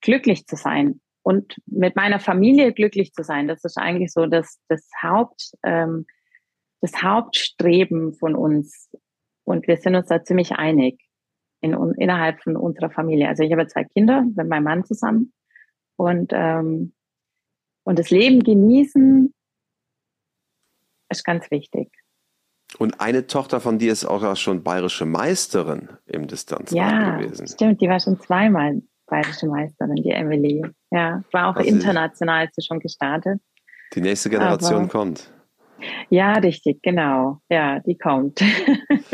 glücklich 0.00 0.46
zu 0.46 0.56
sein 0.56 1.00
und 1.30 1.56
mit 1.66 1.94
meiner 1.94 2.18
Familie 2.18 2.72
glücklich 2.72 3.12
zu 3.12 3.22
sein. 3.22 3.46
Das 3.46 3.64
ist 3.64 3.78
eigentlich 3.78 4.12
so 4.12 4.26
das 4.26 4.58
das 4.68 4.86
Haupt 5.00 5.52
ähm, 5.62 6.06
das 6.80 7.02
Hauptstreben 7.02 8.14
von 8.14 8.34
uns 8.34 8.90
und 9.44 9.68
wir 9.68 9.76
sind 9.76 9.94
uns 9.94 10.08
da 10.08 10.22
ziemlich 10.24 10.52
einig 10.52 11.00
in, 11.60 11.74
innerhalb 11.98 12.42
von 12.42 12.56
unserer 12.56 12.90
Familie. 12.90 13.28
Also 13.28 13.42
ich 13.42 13.52
habe 13.52 13.66
zwei 13.66 13.84
Kinder 13.84 14.22
mit 14.22 14.48
meinem 14.48 14.64
Mann 14.64 14.84
zusammen 14.84 15.32
und, 15.96 16.32
ähm, 16.34 16.94
und 17.84 17.98
das 17.98 18.10
Leben 18.10 18.42
genießen 18.42 19.34
ist 21.10 21.24
ganz 21.24 21.50
wichtig. 21.50 21.90
Und 22.78 23.00
eine 23.00 23.26
Tochter 23.26 23.60
von 23.60 23.78
dir 23.78 23.92
ist 23.92 24.04
auch 24.04 24.36
schon 24.36 24.62
bayerische 24.62 25.04
Meisterin 25.04 25.90
im 26.06 26.28
Distanzrad 26.28 26.76
ja, 26.76 27.18
gewesen. 27.18 27.48
Stimmt, 27.48 27.80
die 27.80 27.88
war 27.88 28.00
schon 28.00 28.18
zweimal 28.20 28.80
bayerische 29.10 29.46
Meisterin, 29.46 29.96
die 29.96 30.10
Emily. 30.10 30.62
Ja, 30.90 31.22
war 31.32 31.48
auch 31.50 31.56
also 31.56 31.68
international 31.68 32.46
ist 32.46 32.54
sie 32.54 32.62
schon 32.62 32.80
gestartet. 32.80 33.40
Die 33.94 34.00
nächste 34.00 34.30
Generation 34.30 34.84
Aber, 34.84 34.88
kommt. 34.88 35.32
Ja, 36.08 36.34
richtig, 36.34 36.82
genau. 36.82 37.40
Ja, 37.50 37.80
die 37.80 37.98
kommt. 37.98 38.40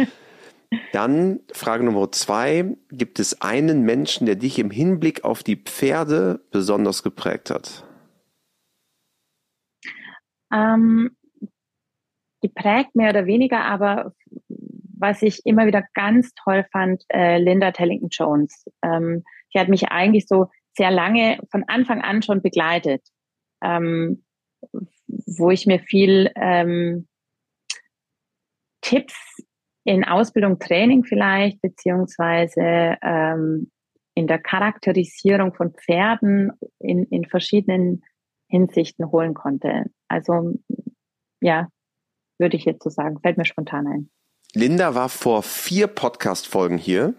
Dann 0.92 1.40
Frage 1.52 1.84
Nummer 1.84 2.10
zwei. 2.12 2.76
Gibt 2.90 3.18
es 3.18 3.40
einen 3.40 3.82
Menschen, 3.82 4.26
der 4.26 4.34
dich 4.34 4.58
im 4.58 4.70
Hinblick 4.70 5.24
auf 5.24 5.42
die 5.42 5.56
Pferde 5.56 6.40
besonders 6.50 7.02
geprägt 7.02 7.50
hat? 7.50 7.84
Ähm, 10.52 11.16
geprägt 12.42 12.94
mehr 12.94 13.10
oder 13.10 13.26
weniger, 13.26 13.64
aber 13.64 14.12
was 14.98 15.22
ich 15.22 15.44
immer 15.44 15.66
wieder 15.66 15.84
ganz 15.94 16.32
toll 16.34 16.64
fand, 16.72 17.02
äh, 17.08 17.38
Linda 17.38 17.70
Tellington 17.70 18.08
Jones. 18.10 18.64
Ähm, 18.82 19.24
die 19.56 19.60
hat 19.60 19.68
mich 19.68 19.88
eigentlich 19.88 20.26
so 20.28 20.50
sehr 20.76 20.90
lange 20.90 21.38
von 21.50 21.64
Anfang 21.66 22.02
an 22.02 22.22
schon 22.22 22.42
begleitet, 22.42 23.02
ähm, 23.64 24.22
wo 25.08 25.50
ich 25.50 25.66
mir 25.66 25.80
viel 25.80 26.30
ähm, 26.36 27.08
Tipps 28.82 29.16
in 29.84 30.04
Ausbildung, 30.04 30.58
Training 30.58 31.04
vielleicht, 31.04 31.62
beziehungsweise 31.62 32.98
ähm, 33.02 33.70
in 34.14 34.26
der 34.26 34.38
Charakterisierung 34.38 35.54
von 35.54 35.72
Pferden 35.72 36.52
in, 36.78 37.04
in 37.04 37.24
verschiedenen 37.24 38.04
Hinsichten 38.48 39.10
holen 39.10 39.32
konnte. 39.32 39.84
Also 40.08 40.58
ja, 41.40 41.68
würde 42.38 42.56
ich 42.56 42.66
jetzt 42.66 42.82
so 42.82 42.90
sagen, 42.90 43.20
fällt 43.20 43.38
mir 43.38 43.46
spontan 43.46 43.86
ein. 43.86 44.10
Linda 44.54 44.94
war 44.94 45.08
vor 45.08 45.42
vier 45.42 45.86
Podcast-Folgen 45.86 46.78
hier 46.78 47.14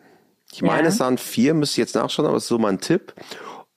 Ich 0.51 0.61
meine, 0.61 0.83
ja. 0.83 0.87
es 0.89 0.99
waren 0.99 1.17
vier, 1.17 1.53
müsste 1.53 1.73
ich 1.73 1.87
jetzt 1.87 1.95
nachschauen, 1.95 2.25
aber 2.25 2.37
es 2.37 2.43
ist 2.43 2.49
so 2.49 2.59
mein 2.59 2.79
Tipp. 2.79 3.13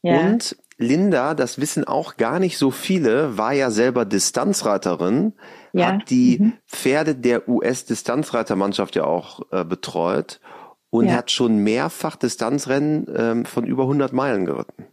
Ja. 0.03 0.21
Und 0.21 0.57
Linda, 0.79 1.35
das 1.35 1.61
wissen 1.61 1.85
auch 1.85 2.17
gar 2.17 2.39
nicht 2.39 2.57
so 2.57 2.71
viele, 2.71 3.37
war 3.37 3.53
ja 3.53 3.71
selber 3.71 4.07
Distanzreiterin, 4.07 5.35
ja. 5.73 5.89
hat 5.89 6.11
die 6.11 6.39
mhm. 6.41 6.53
Pferde 6.67 7.15
der 7.15 7.49
US-Distanzreitermannschaft 7.49 8.97
ja 8.97 9.05
auch 9.05 9.43
äh, 9.53 9.65
betreut 9.65 10.41
und 10.89 11.07
ja. 11.07 11.15
hat 11.15 11.31
schon 11.31 11.59
mehrfach 11.59 12.17
Distanzrennen 12.17 13.07
ähm, 13.15 13.45
von 13.45 13.67
über 13.67 13.83
100 13.83 14.13
Meilen 14.13 14.47
geritten. 14.47 14.87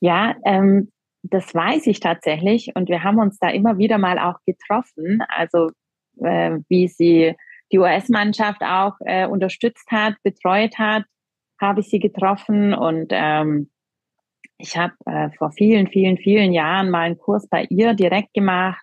Ja, 0.00 0.34
ähm, 0.44 0.90
das 1.22 1.54
weiß 1.54 1.86
ich 1.86 2.00
tatsächlich 2.00 2.72
und 2.74 2.88
wir 2.88 3.02
haben 3.02 3.18
uns 3.18 3.38
da 3.38 3.48
immer 3.48 3.78
wieder 3.78 3.98
mal 3.98 4.18
auch 4.18 4.38
getroffen. 4.44 5.22
Also 5.28 5.70
äh, 6.20 6.58
wie 6.68 6.88
sie 6.88 7.34
die 7.72 7.78
US-Mannschaft 7.78 8.62
auch 8.62 8.94
äh, 9.00 9.26
unterstützt 9.26 9.90
hat, 9.90 10.14
betreut 10.22 10.78
hat, 10.78 11.04
habe 11.60 11.80
ich 11.80 11.88
sie 11.88 11.98
getroffen 11.98 12.74
und 12.74 13.08
ähm, 13.10 13.70
ich 14.58 14.76
habe 14.76 14.94
äh, 15.04 15.30
vor 15.36 15.52
vielen, 15.52 15.88
vielen, 15.88 16.16
vielen 16.16 16.52
Jahren 16.52 16.90
mal 16.90 17.02
einen 17.02 17.18
Kurs 17.18 17.48
bei 17.48 17.64
ihr 17.68 17.94
direkt 17.94 18.32
gemacht 18.34 18.82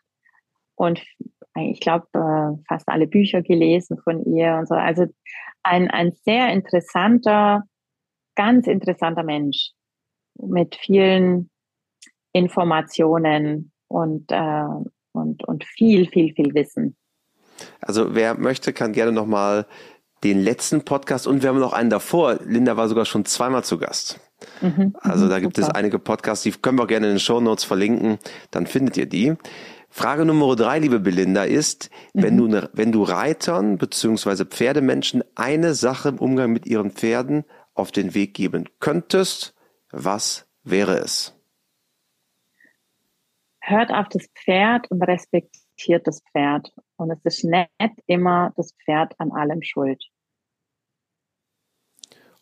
und 0.76 1.02
ich 1.56 1.80
glaube 1.80 2.08
äh, 2.14 2.64
fast 2.68 2.88
alle 2.90 3.08
Bücher 3.08 3.42
gelesen 3.42 3.98
von 4.04 4.24
ihr 4.26 4.56
und 4.56 4.68
so. 4.68 4.76
Also 4.76 5.06
ein, 5.64 5.90
ein 5.90 6.12
sehr 6.24 6.52
interessanter, 6.52 7.64
ganz 8.36 8.68
interessanter 8.68 9.24
Mensch 9.24 9.72
mit 10.36 10.76
vielen 10.76 11.50
Informationen 12.34 13.72
und, 13.88 14.32
äh, 14.32 14.66
und, 15.12 15.48
und 15.48 15.64
viel, 15.64 16.08
viel, 16.08 16.34
viel 16.34 16.54
Wissen. 16.54 16.98
Also 17.82 18.16
wer 18.16 18.36
möchte, 18.36 18.74
kann 18.74 18.94
gerne 18.94 19.12
nochmal 19.12 19.66
den 20.24 20.42
letzten 20.42 20.86
Podcast 20.86 21.28
und 21.28 21.42
wir 21.44 21.50
haben 21.50 21.60
noch 21.60 21.74
einen 21.74 21.90
davor. 21.90 22.40
Linda 22.46 22.78
war 22.78 22.88
sogar 22.88 23.06
schon 23.06 23.26
zweimal 23.26 23.64
zu 23.64 23.78
Gast. 23.78 24.20
Mhm, 24.62 24.96
also 25.00 25.28
da 25.28 25.40
gibt 25.40 25.56
super. 25.56 25.70
es 25.70 25.76
einige 25.76 26.00
Podcasts, 26.00 26.44
die 26.44 26.52
können 26.52 26.78
wir 26.78 26.88
gerne 26.88 27.08
in 27.08 27.14
den 27.14 27.20
Show 27.20 27.40
Notes 27.40 27.64
verlinken, 27.64 28.20
dann 28.52 28.68
findet 28.68 28.98
ihr 28.98 29.06
die. 29.06 29.36
Frage 29.90 30.26
Nummer 30.26 30.56
drei, 30.56 30.80
liebe 30.80 31.00
Belinda, 31.00 31.44
ist, 31.44 31.92
mhm. 32.14 32.24
wenn 32.24 32.38
du, 32.38 32.48
ne, 32.48 32.70
wenn 32.74 32.92
du 32.92 33.04
Reitern 33.04 33.78
beziehungsweise 33.78 34.46
Pferdemenschen 34.46 35.24
eine 35.36 35.76
Sache 35.76 36.10
im 36.10 36.18
Umgang 36.18 36.52
mit 36.52 36.66
ihren 36.66 36.92
Pferden 36.92 37.46
auf 37.74 37.92
den 37.92 38.16
Weg 38.16 38.34
geben 38.34 38.70
könntest, 38.80 39.54
was 39.92 40.48
wäre 40.64 40.98
es? 40.98 41.36
Hört 43.62 43.92
auf 43.92 44.10
das 44.10 44.28
Pferd 44.36 44.90
und 44.90 45.02
respektiert 45.04 46.08
das 46.08 46.22
Pferd. 46.32 46.74
Und 46.96 47.12
es 47.12 47.20
ist 47.24 47.44
nicht 47.44 47.70
immer 48.06 48.54
das 48.56 48.74
Pferd 48.84 49.20
an 49.20 49.32
allem 49.32 49.62
schuld. 49.62 50.04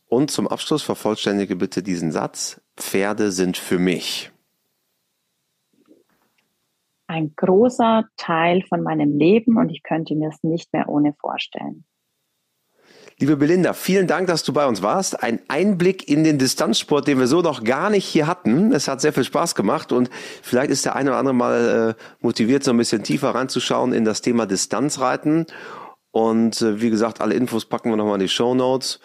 Und 0.08 0.30
zum 0.30 0.48
Abschluss 0.48 0.84
vervollständige 0.84 1.56
bitte 1.56 1.82
diesen 1.82 2.12
Satz. 2.12 2.62
Pferde 2.76 3.32
sind 3.32 3.56
für 3.56 3.80
mich. 3.80 4.32
Ein 7.08 7.34
großer 7.36 8.06
Teil 8.18 8.64
von 8.68 8.84
meinem 8.84 9.18
Leben 9.18 9.58
und 9.58 9.70
ich 9.70 9.84
könnte 9.84 10.16
mir 10.16 10.30
es 10.30 10.44
nicht 10.44 10.74
mehr 10.74 10.90
ohne 10.90 11.14
vorstellen. 11.14 11.86
Liebe 13.22 13.38
Belinda, 13.38 13.74
vielen 13.74 14.08
Dank, 14.08 14.26
dass 14.26 14.44
du 14.44 14.52
bei 14.52 14.66
uns 14.66 14.82
warst. 14.82 15.22
Ein 15.22 15.42
Einblick 15.48 16.10
in 16.10 16.24
den 16.24 16.40
Distanzsport, 16.40 17.08
den 17.08 17.20
wir 17.20 17.28
so 17.28 17.42
noch 17.42 17.64
gar 17.64 17.92
nicht 17.92 18.08
hier 18.08 18.26
hatten. 18.26 18.74
Es 18.74 18.88
hat 18.88 19.00
sehr 19.00 19.14
viel 19.14 19.24
Spaß 19.24 19.54
gemacht 19.54 19.92
und 19.92 20.10
vielleicht 20.42 20.72
ist 20.72 20.86
der 20.86 20.96
eine 20.96 21.12
oder 21.12 21.20
andere 21.20 21.36
mal 21.36 21.96
äh, 22.00 22.04
motiviert, 22.22 22.64
so 22.64 22.72
ein 22.72 22.78
bisschen 22.78 23.04
tiefer 23.04 23.36
reinzuschauen 23.36 23.94
in 23.94 24.06
das 24.06 24.24
Thema 24.24 24.48
Distanzreiten. 24.48 25.46
Und 26.10 26.64
äh, 26.64 26.82
wie 26.82 26.90
gesagt, 26.90 27.22
alle 27.22 27.36
Infos 27.36 27.66
packen 27.66 27.92
wir 27.92 27.96
nochmal 27.96 28.16
in 28.16 28.22
die 28.22 28.28
Show 28.28 28.56
Notes. 28.56 29.00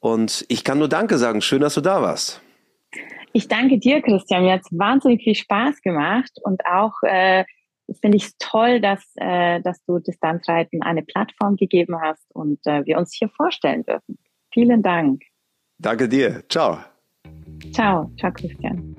Und 0.00 0.44
ich 0.48 0.64
kann 0.64 0.78
nur 0.78 0.88
Danke 0.88 1.16
sagen. 1.16 1.40
Schön, 1.40 1.62
dass 1.62 1.72
du 1.72 1.80
da 1.80 2.02
warst. 2.02 2.42
Ich 3.32 3.48
danke 3.48 3.78
dir, 3.78 4.02
Christian. 4.02 4.42
Mir 4.42 4.52
hat 4.52 4.66
wahnsinnig 4.70 5.22
viel 5.22 5.34
Spaß 5.34 5.80
gemacht 5.80 6.32
und 6.42 6.60
auch 6.66 6.92
äh, 7.04 7.44
finde 8.00 8.16
ich 8.16 8.24
es 8.24 8.36
toll, 8.38 8.80
dass, 8.80 9.02
äh, 9.16 9.60
dass 9.60 9.84
du 9.84 9.98
Distanzreiten 9.98 10.82
eine 10.82 11.02
Plattform 11.02 11.56
gegeben 11.56 12.00
hast 12.00 12.24
und 12.34 12.58
äh, 12.66 12.84
wir 12.84 12.98
uns 12.98 13.14
hier 13.14 13.28
vorstellen 13.28 13.84
dürfen. 13.84 14.18
Vielen 14.52 14.82
Dank. 14.82 15.22
Danke 15.78 16.08
dir. 16.08 16.44
Ciao. 16.48 16.78
Ciao. 17.72 18.10
Ciao, 18.18 18.32
Christian. 18.32 18.94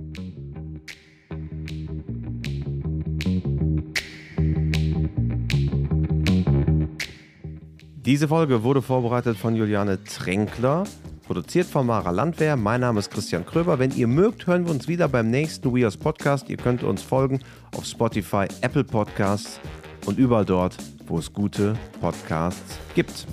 Diese 8.05 8.27
Folge 8.27 8.63
wurde 8.63 8.81
vorbereitet 8.81 9.37
von 9.37 9.55
Juliane 9.55 10.03
Tränkler, 10.03 10.83
produziert 11.23 11.67
von 11.67 11.87
Mara 11.87 12.11
Landwehr. 12.11 12.55
Mein 12.55 12.81
Name 12.81 12.99
ist 12.99 13.11
Christian 13.11 13.45
Kröber. 13.45 13.79
Wenn 13.79 13.91
ihr 13.91 14.07
mögt, 14.07 14.47
hören 14.47 14.65
wir 14.65 14.71
uns 14.71 14.87
wieder 14.87 15.07
beim 15.07 15.29
nächsten 15.29 15.73
WeHouse 15.73 15.97
Podcast. 15.97 16.49
Ihr 16.49 16.57
könnt 16.57 16.83
uns 16.83 17.01
folgen 17.01 17.39
auf 17.75 17.85
Spotify, 17.85 18.45
Apple 18.61 18.83
Podcasts 18.83 19.59
und 20.05 20.19
überall 20.19 20.45
dort, 20.45 20.75
wo 21.07 21.17
es 21.17 21.31
gute 21.31 21.75
Podcasts 21.99 22.77
gibt. 22.95 23.25